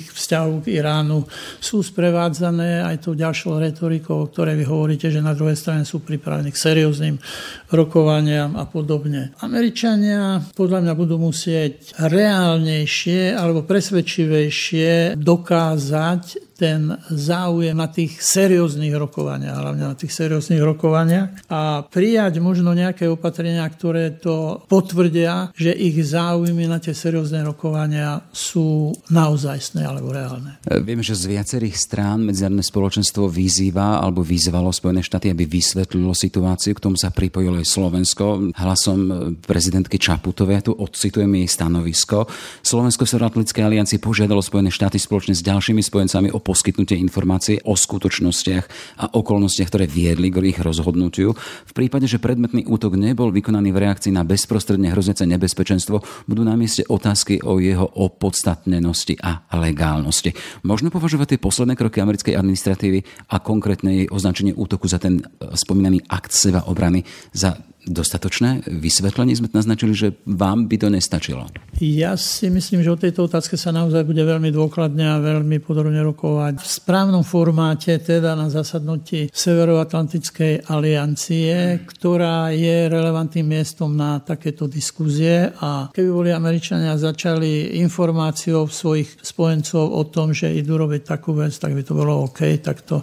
ich 0.00 0.08
vzťahu 0.08 0.64
k 0.64 0.80
Iránu, 0.80 1.28
sú 1.60 1.84
sprevádzané 1.84 2.80
aj 2.84 2.96
tou 3.04 3.12
ďalšou 3.12 3.60
retorikou, 3.60 4.24
o 4.24 4.30
ktorej 4.30 4.56
vy 4.56 4.64
hovoríte, 4.64 5.12
že 5.12 5.20
na 5.20 5.36
druhej 5.36 5.58
strane 5.58 5.84
sú 5.84 6.00
pripravení 6.00 6.48
k 6.48 6.58
serióznym 6.58 7.20
rokovaniam 7.68 8.56
a 8.56 8.64
podobne. 8.64 9.36
Američania 9.44 10.40
podľa 10.56 10.80
mňa 10.88 10.94
budú 10.96 11.20
musieť 11.20 11.92
reálnejšie 12.00 13.36
alebo 13.36 13.68
presvedčivejšie 13.68 15.18
dokázať 15.20 16.45
ten 16.56 16.96
záujem 17.12 17.76
na 17.76 17.86
tých 17.86 18.16
serióznych 18.16 18.96
rokovaniach, 18.96 19.60
hlavne 19.60 19.92
na 19.92 19.96
tých 19.96 20.10
serióznych 20.16 20.64
rokovaniach 20.64 21.52
a 21.52 21.84
prijať 21.84 22.40
možno 22.40 22.72
nejaké 22.72 23.04
opatrenia, 23.06 23.68
ktoré 23.68 24.16
to 24.16 24.64
potvrdia, 24.64 25.52
že 25.52 25.76
ich 25.76 26.00
záujmy 26.00 26.64
na 26.64 26.80
tie 26.80 26.96
seriózne 26.96 27.44
rokovania 27.44 28.24
sú 28.32 28.96
naozajstné 29.12 29.84
alebo 29.84 30.16
reálne. 30.16 30.56
Vieme, 30.64 31.04
že 31.04 31.12
z 31.12 31.28
viacerých 31.36 31.76
strán 31.76 32.24
medzinárodné 32.24 32.64
spoločenstvo 32.64 33.28
vyzýva 33.28 34.00
alebo 34.00 34.24
vyzvalo 34.24 34.72
Spojené 34.72 35.04
štáty, 35.04 35.28
aby 35.28 35.44
vysvetlilo 35.44 36.16
situáciu. 36.16 36.72
K 36.72 36.84
tomu 36.88 36.96
sa 36.96 37.12
pripojilo 37.12 37.60
aj 37.60 37.68
Slovensko. 37.68 38.56
Hlasom 38.56 38.98
prezidentky 39.44 40.00
Čaputovej, 40.00 40.54
ja 40.56 40.62
tu 40.64 40.72
odcitujem 40.72 41.28
jej 41.44 41.48
stanovisko. 41.52 42.24
Slovensko 42.64 43.04
v 43.04 43.12
Severoatlantickej 43.12 43.64
aliancii 43.64 43.98
požiadalo 44.00 44.40
Spojené 44.40 44.72
štáty 44.72 44.96
spoločne 44.96 45.36
s 45.36 45.44
ďalšími 45.44 45.84
spojencami 45.84 46.28
o 46.32 46.38
poskytnutie 46.46 46.94
informácie 47.02 47.58
o 47.66 47.74
skutočnostiach 47.74 48.64
a 49.02 49.10
okolnostiach, 49.18 49.66
ktoré 49.66 49.90
viedli 49.90 50.30
k 50.30 50.54
ich 50.54 50.62
rozhodnutiu. 50.62 51.34
V 51.66 51.72
prípade, 51.74 52.06
že 52.06 52.22
predmetný 52.22 52.70
útok 52.70 52.94
nebol 52.94 53.34
vykonaný 53.34 53.74
v 53.74 53.82
reakcii 53.82 54.14
na 54.14 54.22
bezprostredne 54.22 54.94
hroziace 54.94 55.26
nebezpečenstvo, 55.26 55.98
budú 56.30 56.46
na 56.46 56.54
mieste 56.54 56.86
otázky 56.86 57.42
o 57.42 57.58
jeho 57.58 57.82
opodstatnenosti 57.82 59.18
a 59.18 59.42
legálnosti. 59.58 60.30
Možno 60.62 60.94
považovať 60.94 61.34
tie 61.34 61.42
posledné 61.42 61.74
kroky 61.74 61.98
americkej 61.98 62.38
administratívy 62.38 63.02
a 63.34 63.42
konkrétne 63.42 64.06
jej 64.06 64.06
označenie 64.06 64.54
útoku 64.54 64.86
za 64.86 65.02
ten 65.02 65.26
spomínaný 65.42 66.06
akt 66.06 66.30
seba 66.30 66.62
obrany 66.70 67.02
za 67.34 67.58
dostatočné 67.86 68.66
vysvetlenie? 68.66 69.38
Sme 69.38 69.48
naznačili, 69.48 69.94
že 69.94 70.08
vám 70.26 70.66
by 70.66 70.76
to 70.76 70.88
nestačilo? 70.90 71.46
Ja 71.78 72.18
si 72.18 72.50
myslím, 72.50 72.82
že 72.82 72.92
o 72.92 72.98
tejto 72.98 73.30
otázke 73.30 73.54
sa 73.54 73.70
naozaj 73.70 74.02
bude 74.02 74.20
veľmi 74.26 74.50
dôkladne 74.50 75.06
a 75.06 75.22
veľmi 75.22 75.62
podrobne 75.62 76.02
rokovať. 76.02 76.58
V 76.60 76.68
správnom 76.68 77.22
formáte, 77.22 77.96
teda 78.02 78.34
na 78.34 78.50
zasadnutí 78.50 79.30
Severoatlantickej 79.30 80.66
aliancie, 80.66 81.86
ktorá 81.86 82.50
je 82.50 82.90
relevantným 82.90 83.46
miestom 83.46 83.94
na 83.94 84.18
takéto 84.18 84.66
diskuzie 84.66 85.54
a 85.62 85.88
keby 85.94 86.10
boli 86.10 86.30
Američania 86.34 86.98
začali 86.98 87.78
informáciou 87.80 88.66
svojich 88.66 89.22
spojencov 89.22 89.84
o 89.86 90.02
tom, 90.10 90.34
že 90.34 90.50
idú 90.50 90.74
robiť 90.74 91.06
takú 91.06 91.38
vec, 91.38 91.54
tak 91.54 91.72
by 91.72 91.82
to 91.86 91.94
bolo 91.94 92.26
OK, 92.26 92.58
tak 92.58 92.82
to 92.82 93.00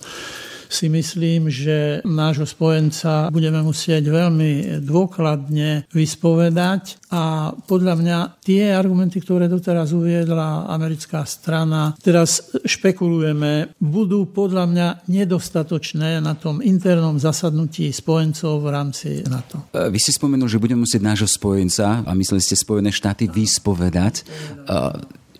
si 0.73 0.89
myslím, 0.89 1.47
že 1.47 2.01
nášho 2.03 2.49
spojenca 2.49 3.29
budeme 3.29 3.61
musieť 3.61 4.09
veľmi 4.09 4.81
dôkladne 4.81 5.85
vyspovedať 5.93 6.97
a 7.13 7.53
podľa 7.53 7.93
mňa 8.01 8.17
tie 8.41 8.73
argumenty, 8.73 9.21
ktoré 9.21 9.45
doteraz 9.45 9.93
uviedla 9.93 10.65
americká 10.67 11.23
strana, 11.29 11.93
teraz 12.01 12.49
špekulujeme, 12.65 13.77
budú 13.77 14.25
podľa 14.25 14.65
mňa 14.65 14.87
nedostatočné 15.05 16.17
na 16.19 16.33
tom 16.33 16.59
internom 16.59 17.21
zasadnutí 17.21 17.93
spojencov 17.93 18.65
v 18.65 18.67
rámci 18.73 19.09
NATO. 19.29 19.69
Vy 19.71 19.99
ste 20.01 20.17
spomenuli, 20.17 20.49
že 20.49 20.57
budeme 20.57 20.83
musieť 20.83 21.01
nášho 21.05 21.29
spojenca, 21.29 22.01
a 22.01 22.11
mysleli 22.17 22.41
ste 22.41 22.57
Spojené 22.57 22.89
štáty, 22.89 23.29
vyspovedať. 23.29 24.25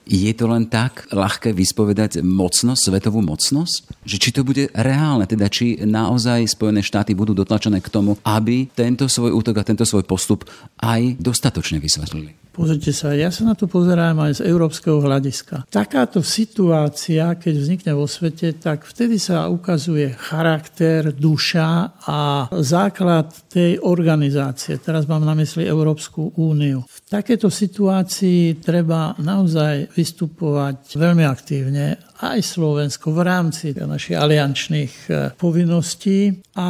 Je 0.03 0.31
to 0.35 0.51
len 0.51 0.67
tak 0.67 1.07
ľahké 1.15 1.55
vyspovedať 1.55 2.19
mocnosť, 2.19 2.91
svetovú 2.91 3.23
mocnosť? 3.23 4.03
Že 4.03 4.17
či 4.19 4.29
to 4.35 4.43
bude 4.43 4.67
reálne, 4.75 5.23
teda 5.23 5.47
či 5.47 5.79
naozaj 5.79 6.43
Spojené 6.51 6.83
štáty 6.83 7.15
budú 7.15 7.31
dotlačené 7.31 7.79
k 7.79 7.87
tomu, 7.87 8.19
aby 8.27 8.67
tento 8.75 9.07
svoj 9.07 9.31
útok 9.31 9.63
a 9.63 9.67
tento 9.67 9.87
svoj 9.87 10.03
postup 10.03 10.43
aj 10.83 11.15
dostatočne 11.23 11.79
vysvetlili? 11.79 12.42
Pozrite 12.53 12.93
sa, 12.93 13.17
ja 13.17 13.33
sa 13.33 13.49
na 13.49 13.57
to 13.57 13.65
pozerám 13.65 14.29
aj 14.29 14.37
z 14.37 14.41
európskeho 14.45 15.01
hľadiska. 15.01 15.65
Takáto 15.73 16.21
situácia, 16.21 17.33
keď 17.33 17.53
vznikne 17.57 17.91
vo 17.97 18.05
svete, 18.05 18.53
tak 18.61 18.85
vtedy 18.85 19.17
sa 19.17 19.49
ukazuje 19.49 20.13
charakter, 20.13 21.09
duša 21.09 21.97
a 22.05 22.45
základ 22.61 23.33
tej 23.49 23.81
organizácie. 23.81 24.77
Teraz 24.77 25.09
mám 25.09 25.25
na 25.25 25.33
mysli 25.33 25.65
Európsku 25.65 26.37
úniu. 26.37 26.85
V 26.85 26.99
takéto 27.09 27.49
situácii 27.49 28.61
treba 28.61 29.17
naozaj 29.17 29.89
vystupovať 29.97 30.93
veľmi 30.93 31.25
aktívne 31.25 31.97
aj 32.23 32.39
Slovensko 32.39 33.11
v 33.11 33.19
rámci 33.27 33.75
našich 33.75 34.15
aliančných 34.15 34.93
e, 35.07 35.11
povinností 35.35 36.39
a 36.55 36.69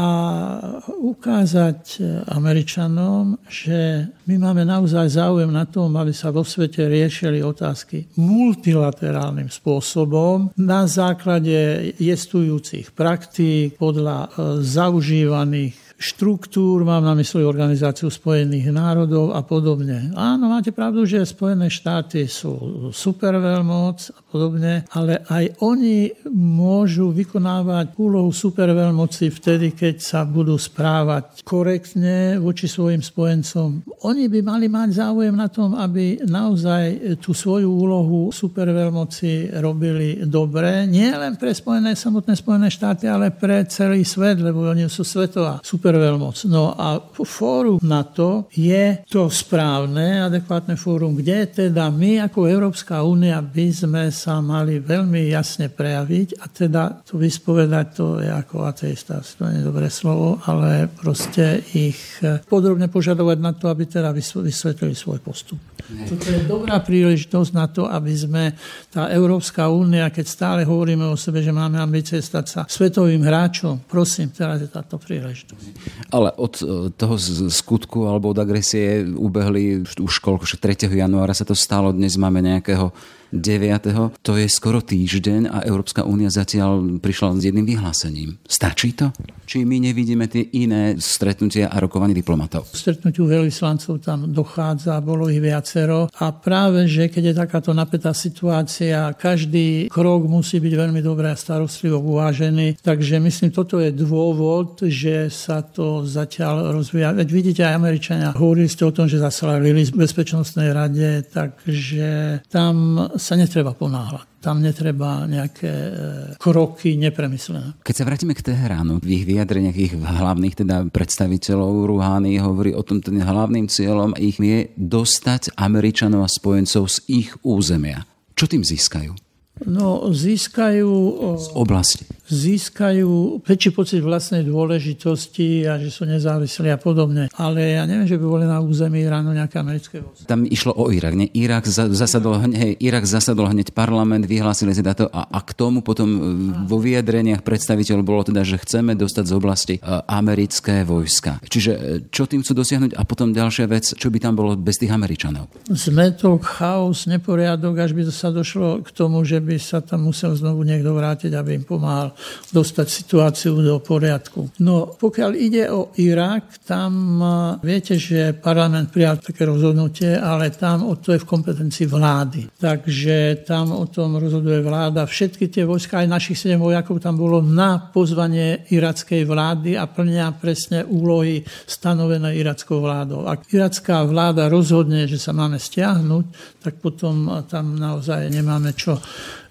ukázať 0.89 1.79
e, 1.93 1.97
Američanom, 2.33 3.37
že 3.45 4.09
my 4.25 4.35
máme 4.41 4.65
naozaj 4.65 5.13
záujem 5.13 5.51
na 5.51 5.69
tom, 5.69 5.93
aby 5.99 6.15
sa 6.15 6.33
vo 6.33 6.41
svete 6.41 6.89
riešili 6.89 7.45
otázky 7.45 8.09
multilaterálnym 8.17 9.51
spôsobom 9.51 10.49
na 10.57 10.89
základe 10.89 11.93
jestujúcich 12.01 12.95
praktík 12.95 13.77
podľa 13.77 14.17
e, 14.25 14.29
zaužívaných 14.63 15.82
štruktúr, 16.03 16.83
mám 16.83 17.07
na 17.07 17.15
mysli 17.15 17.47
Organizáciu 17.47 18.11
spojených 18.11 18.75
národov 18.75 19.31
a 19.31 19.39
podobne. 19.39 20.11
Áno, 20.11 20.51
máte 20.51 20.75
pravdu, 20.75 21.07
že 21.07 21.23
Spojené 21.23 21.71
štáty 21.71 22.27
sú 22.27 22.91
superveľmoc 22.91 24.11
a 24.11 24.19
podobne, 24.27 24.83
ale 24.91 25.23
aj 25.31 25.63
oni 25.63 26.11
môžu 26.35 27.15
vykonávať 27.15 27.95
úlohu 27.95 28.35
superveľmoci 28.35 29.31
vtedy, 29.31 29.71
keď 29.71 29.95
sa 30.03 30.27
budú 30.27 30.59
správať 30.59 31.47
korektne 31.47 32.35
voči 32.43 32.67
svojim 32.67 32.99
spojencom. 32.99 33.87
Oni 34.03 34.27
by 34.27 34.39
mali 34.43 34.67
mať 34.67 34.99
záujem 34.99 35.31
na 35.31 35.47
tom, 35.47 35.71
aby 35.79 36.19
naozaj 36.27 37.15
tú 37.23 37.31
svoju 37.31 37.71
úlohu 37.71 38.27
superveľmoci 38.35 39.55
robili 39.63 40.27
dobre, 40.27 40.83
nie 40.89 41.07
len 41.07 41.39
pre 41.39 41.55
Spojené, 41.55 41.95
samotné 41.95 42.35
Spojené 42.35 42.67
štáty, 42.67 43.07
ale 43.07 43.31
pre 43.31 43.63
celý 43.69 44.03
svet, 44.03 44.43
lebo 44.43 44.67
oni 44.67 44.91
sú 44.91 45.07
svetová 45.07 45.63
super 45.63 45.92
superveľmoc. 45.93 46.49
No 46.49 46.73
a 46.73 46.97
fórum 47.21 47.77
na 47.85 48.01
to 48.01 48.49
je 48.49 49.05
to 49.05 49.29
správne, 49.29 50.25
adekvátne 50.25 50.73
fórum, 50.73 51.13
kde 51.13 51.69
teda 51.69 51.93
my 51.93 52.25
ako 52.25 52.49
Európska 52.49 53.05
únia 53.05 53.37
by 53.45 53.69
sme 53.69 54.03
sa 54.09 54.41
mali 54.41 54.81
veľmi 54.81 55.29
jasne 55.29 55.69
prejaviť 55.69 56.41
a 56.41 56.49
teda 56.49 57.05
to 57.05 57.21
vyspovedať, 57.21 57.85
to 57.93 58.05
je 58.25 58.29
ako 58.33 58.65
ateista, 58.65 59.21
to 59.21 59.45
nie 59.45 59.61
je 59.61 59.69
dobré 59.69 59.87
slovo, 59.93 60.41
ale 60.49 60.89
proste 60.89 61.61
ich 61.77 62.01
podrobne 62.49 62.89
požadovať 62.89 63.37
na 63.37 63.53
to, 63.53 63.69
aby 63.69 63.85
teda 63.85 64.09
vysvetlili 64.09 64.97
svoj 64.97 65.21
postup. 65.21 65.61
Toto 65.83 66.25
je 66.31 66.47
dobrá 66.47 66.79
príležitosť 66.79 67.51
na 67.51 67.67
to, 67.67 67.83
aby 67.83 68.15
sme 68.15 68.55
tá 68.87 69.11
Európska 69.11 69.67
únia, 69.67 70.07
keď 70.15 70.25
stále 70.25 70.61
hovoríme 70.63 71.03
o 71.11 71.19
sebe, 71.19 71.43
že 71.43 71.51
máme 71.51 71.75
ambície 71.75 72.23
stať 72.23 72.45
sa 72.47 72.61
svetovým 72.63 73.19
hráčom, 73.19 73.83
prosím, 73.83 74.31
teraz 74.31 74.63
je 74.63 74.71
táto 74.71 74.95
príležitosť. 74.95 75.82
Ale 76.11 76.29
od 76.37 76.53
e, 76.61 76.89
toho 76.93 77.15
skutku 77.49 78.05
alebo 78.05 78.31
od 78.31 78.39
agresie 78.39 79.03
ubehli 79.03 79.83
už 79.83 80.13
koľko, 80.19 80.45
3. 80.45 80.89
januára 80.89 81.33
sa 81.33 81.45
to 81.47 81.55
stalo, 81.57 81.91
dnes 81.95 82.17
máme 82.19 82.43
nejakého 82.43 82.89
9. 82.91 83.22
To 83.33 84.33
je 84.37 84.45
skoro 84.45 84.77
týždeň 84.85 85.49
a 85.49 85.65
Európska 85.65 86.05
únia 86.05 86.29
zatiaľ 86.29 87.01
prišla 87.01 87.41
s 87.41 87.49
jedným 87.49 87.65
vyhlásením. 87.65 88.37
Stačí 88.45 88.93
to? 88.93 89.09
Či 89.49 89.65
my 89.65 89.81
nevidíme 89.81 90.29
tie 90.29 90.53
iné 90.55 90.95
stretnutia 91.01 91.67
a 91.67 91.81
rokovanie 91.81 92.13
diplomatov? 92.13 92.69
Stretnutiu 92.71 93.25
veľvyslancov 93.25 93.99
tam 94.05 94.29
dochádza, 94.29 95.01
bolo 95.01 95.27
ich 95.27 95.41
viacero 95.41 96.07
a 96.13 96.31
práve, 96.31 96.85
že 96.85 97.09
keď 97.09 97.23
je 97.33 97.39
takáto 97.41 97.71
napätá 97.73 98.13
situácia, 98.13 99.11
každý 99.17 99.89
krok 99.89 100.29
musí 100.29 100.61
byť 100.61 100.73
veľmi 100.77 101.01
dobre 101.01 101.33
a 101.33 101.35
starostlivo 101.35 101.99
uvážený. 101.99 102.79
Takže 102.85 103.19
myslím, 103.19 103.49
toto 103.49 103.81
je 103.81 103.89
dôvod, 103.91 104.85
že 104.87 105.27
sa 105.33 105.65
to 105.65 106.05
zatiaľ 106.05 106.71
rozvíja. 106.71 107.17
Veď 107.17 107.29
vidíte, 107.33 107.61
aj 107.65 107.75
Američania 107.81 108.29
hovorili 108.37 108.69
ste 108.69 108.85
o 108.85 108.95
tom, 108.95 109.09
že 109.09 109.19
zaslali 109.19 109.73
list 109.73 109.97
v 109.97 110.05
Bezpečnostnej 110.05 110.69
rade, 110.71 111.25
takže 111.33 112.39
tam 112.47 113.09
sa 113.23 113.39
netreba 113.39 113.71
ponáhľať. 113.71 114.43
Tam 114.43 114.59
netreba 114.59 115.23
nejaké 115.23 115.71
e, 115.71 115.93
kroky 116.35 116.99
nepremyslené. 116.99 117.79
Keď 117.79 117.95
sa 117.95 118.03
vrátime 118.03 118.35
k 118.35 118.43
Teheránu, 118.43 118.99
v 118.99 119.23
ich 119.23 119.23
vyjadreniach 119.23 119.77
ich 119.79 119.95
hlavných 119.95 120.59
teda 120.59 120.83
predstaviteľov 120.91 121.87
Ruhány 121.87 122.43
hovorí 122.43 122.75
o 122.75 122.83
tom, 122.83 122.99
ten 122.99 123.23
hlavným 123.23 123.71
cieľom 123.71 124.11
ich 124.19 124.35
je 124.35 124.67
dostať 124.75 125.55
Američanov 125.55 126.27
a 126.27 126.29
spojencov 126.29 126.91
z 126.91 126.97
ich 127.07 127.29
územia. 127.47 128.03
Čo 128.35 128.51
tým 128.51 128.67
získajú? 128.67 129.15
No, 129.63 130.11
získajú... 130.11 130.91
Z 131.39 131.47
oblasti 131.55 132.03
získajú 132.33 133.45
väčší 133.45 133.69
pocit 133.69 134.01
vlastnej 134.01 134.41
dôležitosti 134.41 135.69
a 135.69 135.77
že 135.77 135.93
sú 135.93 136.09
nezávislí 136.09 136.73
a 136.73 136.81
podobne. 136.81 137.29
Ale 137.37 137.77
ja 137.77 137.85
neviem, 137.85 138.09
že 138.09 138.17
by 138.17 138.25
boli 138.25 138.45
na 138.49 138.57
území 138.57 139.05
Iránu 139.05 139.37
nejaké 139.37 139.61
americké 139.61 140.01
vojska. 140.01 140.25
Tam 140.25 140.49
išlo 140.49 140.73
o 140.73 140.89
Irak, 140.89 141.13
nie? 141.13 141.29
Irak 141.37 141.69
zasadol, 141.69 142.41
hej, 142.51 142.73
Irak 142.81 143.05
zasadol 143.05 143.53
hneď 143.53 143.69
parlament, 143.71 144.25
vyhlásili 144.25 144.73
si 144.73 144.81
to 144.81 145.05
a, 145.13 145.29
a 145.29 145.39
k 145.45 145.53
tomu 145.53 145.85
potom 145.85 146.09
e, 146.09 146.19
vo 146.65 146.81
vyjadreniach 146.81 147.45
predstaviteľ 147.45 148.01
bolo 148.01 148.25
teda, 148.25 148.41
že 148.41 148.57
chceme 148.57 148.97
dostať 148.97 149.23
z 149.29 149.33
oblasti 149.33 149.75
uh, 149.77 150.01
americké 150.09 150.81
vojska. 150.87 151.37
Čiže 151.45 151.71
e, 151.71 151.79
čo 152.09 152.25
tým 152.25 152.41
chcú 152.41 152.53
dosiahnuť? 152.57 152.97
A 152.97 153.01
potom 153.03 153.35
ďalšia 153.35 153.65
vec, 153.69 153.93
čo 153.93 154.07
by 154.09 154.17
tam 154.17 154.33
bolo 154.33 154.57
bez 154.57 154.81
tých 154.81 154.89
Američanov? 154.89 155.51
Zmetok, 155.69 156.41
chaos, 156.45 157.05
neporiadok, 157.05 157.75
až 157.77 157.91
by 157.93 158.01
sa 158.09 158.33
došlo 158.33 158.81
k 158.81 158.89
tomu, 158.95 159.21
že 159.27 159.43
by 159.43 159.55
sa 159.59 159.83
tam 159.83 160.07
musel 160.07 160.33
znovu 160.33 160.63
niekto 160.63 160.95
vrátiť, 160.95 161.31
aby 161.35 161.61
im 161.61 161.65
pomáhal 161.65 162.15
dostať 162.51 162.87
situáciu 162.87 163.57
do 163.59 163.77
poriadku. 163.81 164.53
No 164.61 164.93
pokiaľ 164.93 165.31
ide 165.33 165.67
o 165.69 165.91
Irak, 165.97 166.63
tam 166.63 167.19
viete, 167.61 167.97
že 167.97 168.35
parlament 168.37 168.93
prijal 168.93 169.19
také 169.19 169.43
rozhodnutie, 169.47 170.15
ale 170.15 170.53
tam 170.53 170.85
o 170.87 170.95
to 170.95 171.13
je 171.15 171.21
v 171.21 171.29
kompetencii 171.29 171.87
vlády. 171.89 172.41
Takže 172.57 173.43
tam 173.47 173.73
o 173.73 173.85
tom 173.89 174.17
rozhoduje 174.17 174.61
vláda. 174.61 175.09
Všetky 175.09 175.49
tie 175.49 175.63
vojska, 175.65 176.03
aj 176.03 176.11
našich 176.11 176.39
7 176.39 176.61
vojakov 176.61 177.01
tam 177.01 177.17
bolo 177.17 177.41
na 177.41 177.89
pozvanie 177.91 178.65
irackej 178.69 179.25
vlády 179.25 179.75
a 179.75 179.89
plnia 179.89 180.31
presne 180.37 180.85
úlohy 180.85 181.43
stanovené 181.65 182.37
irackou 182.37 182.79
vládou. 182.79 183.25
Ak 183.25 183.49
iracká 183.51 184.05
vláda 184.05 184.47
rozhodne, 184.47 185.09
že 185.09 185.17
sa 185.17 185.33
máme 185.33 185.57
stiahnuť, 185.57 186.59
tak 186.63 186.79
potom 186.79 187.43
tam 187.49 187.75
naozaj 187.75 188.29
nemáme 188.31 188.71
čo 188.73 188.97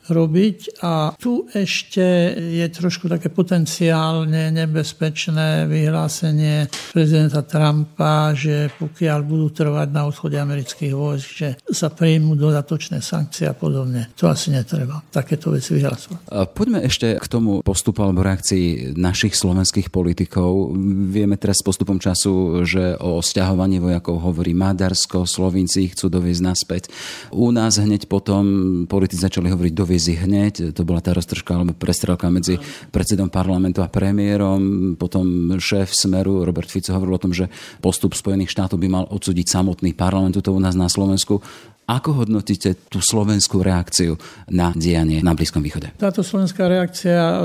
robiť. 0.08 0.82
A 0.82 1.14
tu 1.14 1.46
ešte 1.52 2.34
je 2.38 2.66
trošku 2.72 3.06
také 3.06 3.30
potenciálne 3.30 4.50
nebezpečné 4.50 5.70
vyhlásenie 5.70 6.66
prezidenta 6.90 7.46
Trumpa, 7.46 8.34
že 8.34 8.72
pokiaľ 8.78 9.18
budú 9.22 9.46
trvať 9.52 9.88
na 9.92 10.02
odchode 10.08 10.38
amerických 10.38 10.92
vojsk, 10.94 11.28
že 11.28 11.48
sa 11.70 11.92
príjmú 11.92 12.34
dodatočné 12.34 12.98
sankcie 12.98 13.46
a 13.46 13.54
podobne. 13.54 14.10
To 14.18 14.26
asi 14.30 14.50
netreba. 14.50 15.02
Takéto 15.12 15.54
veci 15.54 15.78
vyhlasovať. 15.78 16.50
Poďme 16.54 16.82
ešte 16.82 17.20
k 17.20 17.26
tomu 17.30 17.62
postupu 17.62 18.02
alebo 18.02 18.24
reakcii 18.26 18.96
našich 18.98 19.38
slovenských 19.38 19.92
politikov. 19.92 20.74
Vieme 21.12 21.38
teraz 21.38 21.60
s 21.60 21.66
postupom 21.66 22.00
času, 22.00 22.64
že 22.66 22.96
o 22.98 23.22
stiahovaní 23.22 23.78
vojakov 23.78 24.18
hovorí 24.18 24.54
Maďarsko, 24.56 25.26
Slovinci 25.28 25.92
chcú 25.92 26.08
doviezť 26.10 26.42
naspäť. 26.42 26.82
U 27.30 27.54
nás 27.54 27.78
hneď 27.78 28.10
potom 28.10 28.42
politici 28.88 29.22
začali 29.22 29.50
hovoriť 29.52 29.72
do 29.72 29.84
televízii 29.92 30.24
hneď. 30.24 30.54
To 30.72 30.88
bola 30.88 31.04
tá 31.04 31.12
roztržka 31.12 31.52
alebo 31.52 31.76
prestrelka 31.76 32.32
medzi 32.32 32.56
predsedom 32.88 33.28
parlamentu 33.28 33.84
a 33.84 33.92
premiérom. 33.92 34.96
Potom 34.96 35.52
šéf 35.60 35.92
Smeru 35.92 36.48
Robert 36.48 36.72
Fico 36.72 36.96
hovoril 36.96 37.20
o 37.20 37.20
tom, 37.20 37.36
že 37.36 37.52
postup 37.84 38.16
Spojených 38.16 38.48
štátov 38.48 38.80
by 38.80 38.88
mal 38.88 39.04
odsúdiť 39.12 39.52
samotný 39.52 39.92
parlament. 39.92 40.40
To 40.40 40.56
u 40.56 40.60
nás 40.64 40.72
na 40.72 40.88
Slovensku 40.88 41.44
ako 41.92 42.24
hodnotíte 42.24 42.88
tú 42.88 43.04
slovenskú 43.04 43.60
reakciu 43.60 44.16
na 44.48 44.72
dianie 44.72 45.20
na 45.20 45.36
Blízkom 45.36 45.60
východe? 45.60 45.92
Táto 46.00 46.24
slovenská 46.24 46.64
reakcia 46.64 47.20
e, 47.20 47.36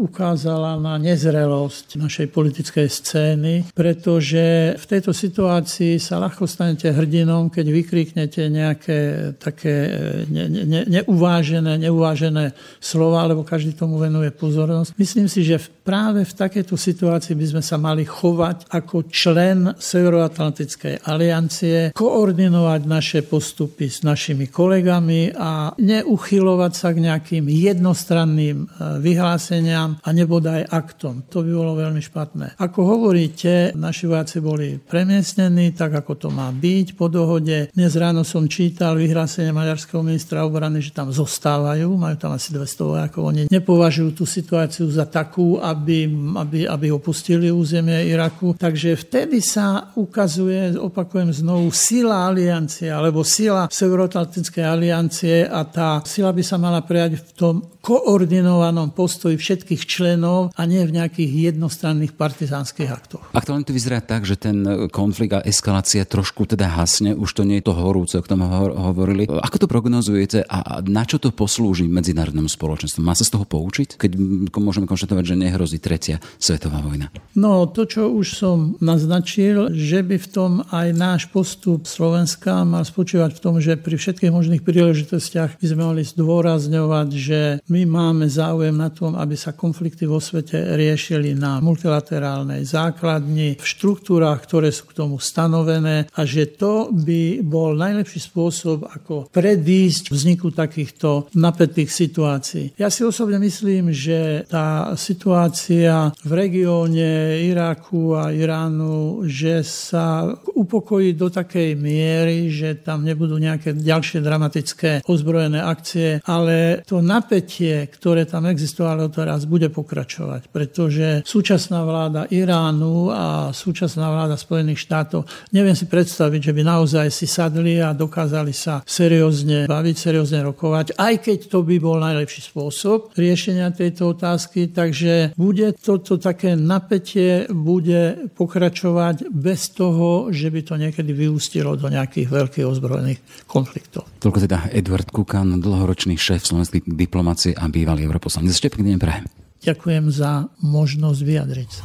ukázala 0.00 0.80
na 0.80 0.96
nezrelosť 0.96 2.00
našej 2.00 2.26
politickej 2.32 2.86
scény, 2.88 3.54
pretože 3.76 4.74
v 4.80 4.84
tejto 4.88 5.12
situácii 5.12 6.00
sa 6.00 6.16
ľahko 6.16 6.48
stanete 6.48 6.88
hrdinom, 6.88 7.52
keď 7.52 7.66
vykriknete 7.68 8.48
nejaké 8.48 8.98
také 9.36 9.74
e, 9.84 9.90
ne, 10.32 10.44
ne, 10.48 10.82
neuvážené, 10.88 11.76
neuvážené 11.84 12.56
slova, 12.80 13.28
lebo 13.28 13.44
každý 13.44 13.76
tomu 13.76 14.00
venuje 14.00 14.32
pozornosť. 14.32 14.96
Myslím 14.96 15.28
si, 15.28 15.44
že 15.44 15.60
práve 15.84 16.24
v 16.24 16.32
takejto 16.32 16.80
situácii 16.80 17.36
by 17.36 17.46
sme 17.52 17.62
sa 17.62 17.76
mali 17.76 18.08
chovať 18.08 18.72
ako 18.72 19.12
člen 19.12 19.76
Severoatlantickej 19.76 21.04
aliancie, 21.04 21.92
koordinovať 21.92 22.80
naše 22.88 23.20
postupy 23.20 23.73
postupy 23.74 23.90
s 23.90 24.06
našimi 24.06 24.46
kolegami 24.46 25.34
a 25.34 25.74
neuchylovať 25.74 26.72
sa 26.78 26.94
k 26.94 27.02
nejakým 27.02 27.50
jednostranným 27.50 28.58
e, 28.62 28.66
vyhláseniam 29.02 29.98
a 29.98 30.08
nebodaj 30.14 30.70
aktom. 30.70 31.26
To 31.26 31.42
by 31.42 31.50
bolo 31.50 31.74
veľmi 31.74 31.98
špatné. 31.98 32.54
Ako 32.62 32.80
hovoríte, 32.86 33.74
naši 33.74 34.06
vojaci 34.06 34.38
boli 34.38 34.78
premiestnení 34.78 35.74
tak, 35.74 35.98
ako 35.98 36.14
to 36.14 36.28
má 36.30 36.54
byť 36.54 36.94
po 36.94 37.10
dohode. 37.10 37.74
Dnes 37.74 37.92
ráno 37.98 38.22
som 38.22 38.46
čítal 38.46 38.94
vyhlásenie 38.94 39.50
maďarského 39.50 40.06
ministra 40.06 40.46
obrany, 40.46 40.78
že 40.78 40.94
tam 40.94 41.10
zostávajú, 41.10 41.90
majú 41.98 42.14
tam 42.14 42.38
asi 42.38 42.54
200 42.54 42.78
vojakov. 42.94 43.22
Oni 43.26 43.42
nepovažujú 43.50 44.22
tú 44.22 44.24
situáciu 44.24 44.86
za 44.86 45.10
takú, 45.10 45.58
aby, 45.58 46.06
aby, 46.38 46.70
aby 46.70 46.86
opustili 46.94 47.50
územie 47.50 48.06
Iraku. 48.06 48.54
Takže 48.54 48.94
vtedy 48.94 49.42
sa 49.42 49.90
ukazuje, 49.98 50.78
opakujem 50.78 51.34
znovu, 51.34 51.74
sila 51.74 52.30
aliancie 52.30 52.86
alebo 52.86 53.26
sila 53.26 53.63
sila 53.70 53.94
Severoatlantickej 53.94 54.64
aliancie 54.66 55.46
a 55.46 55.62
tá 55.62 56.02
sila 56.02 56.34
by 56.34 56.42
sa 56.42 56.58
mala 56.58 56.82
prejať 56.82 57.14
v 57.14 57.30
tom 57.38 57.54
koordinovanom 57.78 58.96
postoji 58.96 59.36
všetkých 59.36 59.86
členov 59.86 60.50
a 60.56 60.62
nie 60.64 60.82
v 60.82 60.98
nejakých 60.98 61.52
jednostranných 61.52 62.16
partizánskych 62.16 62.88
aktoch. 62.88 63.22
Aktuálne 63.36 63.62
to 63.62 63.76
vyzerá 63.76 64.00
tak, 64.00 64.24
že 64.26 64.40
ten 64.40 64.88
konflikt 64.88 65.36
a 65.36 65.44
eskalácia 65.44 66.08
trošku 66.08 66.48
teda 66.48 66.74
hasne, 66.74 67.12
už 67.12 67.30
to 67.36 67.42
nie 67.44 67.60
je 67.60 67.68
to 67.68 67.76
horúce, 67.76 68.16
o 68.16 68.24
tom 68.24 68.42
hovorili. 68.48 69.28
Ako 69.28 69.62
to 69.62 69.70
prognozujete 69.70 70.48
a 70.48 70.80
na 70.80 71.04
čo 71.04 71.20
to 71.20 71.28
poslúži 71.30 71.84
medzinárodnému 71.86 72.48
spoločenstvu? 72.48 73.04
Má 73.04 73.12
sa 73.12 73.28
z 73.28 73.36
toho 73.36 73.44
poučiť, 73.44 74.00
keď 74.00 74.16
môžeme 74.56 74.88
konštatovať, 74.88 75.36
že 75.36 75.36
nehrozí 75.38 75.78
tretia 75.78 76.24
svetová 76.40 76.80
vojna? 76.80 77.12
No, 77.36 77.68
to, 77.68 77.84
čo 77.84 78.08
už 78.10 78.26
som 78.32 78.80
naznačil, 78.80 79.76
že 79.76 80.00
by 80.00 80.16
v 80.18 80.28
tom 80.32 80.52
aj 80.72 80.88
náš 80.96 81.22
postup 81.28 81.84
Slovenska 81.84 82.64
mal 82.64 82.88
spočívať 82.88 83.36
v 83.36 83.42
tom, 83.44 83.60
že 83.60 83.76
pri 83.76 84.00
všetkých 84.00 84.32
možných 84.32 84.64
príležitostiach 84.64 85.60
by 85.60 85.66
sme 85.68 85.82
mali 85.84 86.00
zdôrazňovať, 86.00 87.08
že 87.12 87.40
my 87.68 87.84
máme 87.84 88.24
záujem 88.24 88.72
na 88.72 88.88
tom, 88.88 89.12
aby 89.20 89.36
sa 89.36 89.52
konflikty 89.52 90.08
vo 90.08 90.16
svete 90.16 90.56
riešili 90.80 91.36
na 91.36 91.60
multilaterálnej 91.60 92.64
základni, 92.64 93.60
v 93.60 93.66
štruktúrách, 93.68 94.40
ktoré 94.48 94.72
sú 94.72 94.88
k 94.88 94.96
tomu 94.96 95.20
stanovené 95.20 96.08
a 96.16 96.20
že 96.24 96.48
to 96.56 96.88
by 96.88 97.44
bol 97.44 97.76
najlepší 97.76 98.24
spôsob, 98.24 98.88
ako 98.88 99.28
predísť 99.28 100.08
vzniku 100.08 100.48
takýchto 100.48 101.28
napätých 101.36 101.92
situácií. 101.92 102.72
Ja 102.80 102.88
si 102.88 103.04
osobne 103.04 103.36
myslím, 103.42 103.92
že 103.92 104.48
tá 104.48 104.96
situácia 104.96 106.16
v 106.24 106.32
regióne 106.32 107.44
Iraku 107.44 108.16
a 108.16 108.32
Iránu, 108.32 109.28
že 109.28 109.60
sa 109.66 110.32
upokojí 110.54 111.12
do 111.12 111.28
takej 111.28 111.76
miery, 111.76 112.48
že 112.48 112.78
tam 112.80 113.04
nebudú 113.04 113.33
budú 113.34 113.42
nejaké 113.42 113.74
ďalšie 113.74 114.22
dramatické 114.22 115.02
ozbrojené 115.10 115.58
akcie, 115.58 116.22
ale 116.22 116.86
to 116.86 117.02
napätie, 117.02 117.90
ktoré 117.90 118.30
tam 118.30 118.46
existovalo 118.46 119.10
teraz, 119.10 119.42
bude 119.50 119.66
pokračovať, 119.74 120.54
pretože 120.54 121.26
súčasná 121.26 121.82
vláda 121.82 122.30
Iránu 122.30 123.10
a 123.10 123.50
súčasná 123.50 124.06
vláda 124.06 124.38
Spojených 124.38 124.86
štátov, 124.86 125.26
neviem 125.50 125.74
si 125.74 125.90
predstaviť, 125.90 126.40
že 126.46 126.52
by 126.54 126.62
naozaj 126.62 127.06
si 127.10 127.26
sadli 127.26 127.82
a 127.82 127.90
dokázali 127.90 128.54
sa 128.54 128.86
seriózne 128.86 129.66
baviť, 129.66 129.96
seriózne 129.98 130.46
rokovať, 130.46 130.94
aj 130.94 131.14
keď 131.26 131.38
to 131.50 131.66
by 131.66 131.82
bol 131.82 131.98
najlepší 131.98 132.54
spôsob 132.54 133.18
riešenia 133.18 133.74
tejto 133.74 134.14
otázky, 134.14 134.70
takže 134.70 135.34
bude 135.34 135.74
toto 135.82 136.22
také 136.22 136.54
napätie 136.54 137.50
bude 137.50 138.30
pokračovať 138.38 139.26
bez 139.34 139.74
toho, 139.74 140.30
že 140.30 140.54
by 140.54 140.60
to 140.62 140.74
niekedy 140.78 141.10
vyústilo 141.10 141.74
do 141.74 141.90
nejakých 141.90 142.28
veľkých 142.44 142.66
ozbrojených 142.68 143.23
konfliktov. 143.46 144.08
Toľko 144.18 144.38
teda 144.44 144.58
Edward 144.74 145.08
Kukan, 145.10 145.60
dlhoročný 145.60 146.18
šéf 146.18 146.44
slovenskej 146.44 146.84
diplomácie 146.84 147.52
a 147.54 147.68
bývalý 147.68 148.04
europoslanec. 148.08 148.52
Ešte 148.52 148.72
pekný 148.72 148.96
deň 148.96 149.00
prajem. 149.00 149.24
Ďakujem 149.64 150.04
za 150.12 150.52
možnosť 150.60 151.20
vyjadriť 151.24 151.70
sa. 151.72 151.84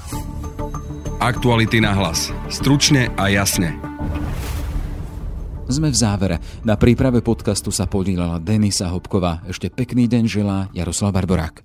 Aktuality 1.19 1.79
na 1.79 1.95
hlas. 1.95 2.31
Stručne 2.51 3.11
a 3.15 3.31
jasne. 3.31 3.75
Sme 5.69 5.93
v 5.93 5.97
závere. 5.99 6.41
Na 6.65 6.75
príprave 6.75 7.21
podcastu 7.21 7.69
sa 7.69 7.85
podielala 7.85 8.41
Denisa 8.41 8.89
Hopková. 8.89 9.45
Ešte 9.45 9.69
pekný 9.69 10.09
deň 10.09 10.23
želá 10.25 10.65
Jaroslav 10.73 11.13
Barborák. 11.13 11.61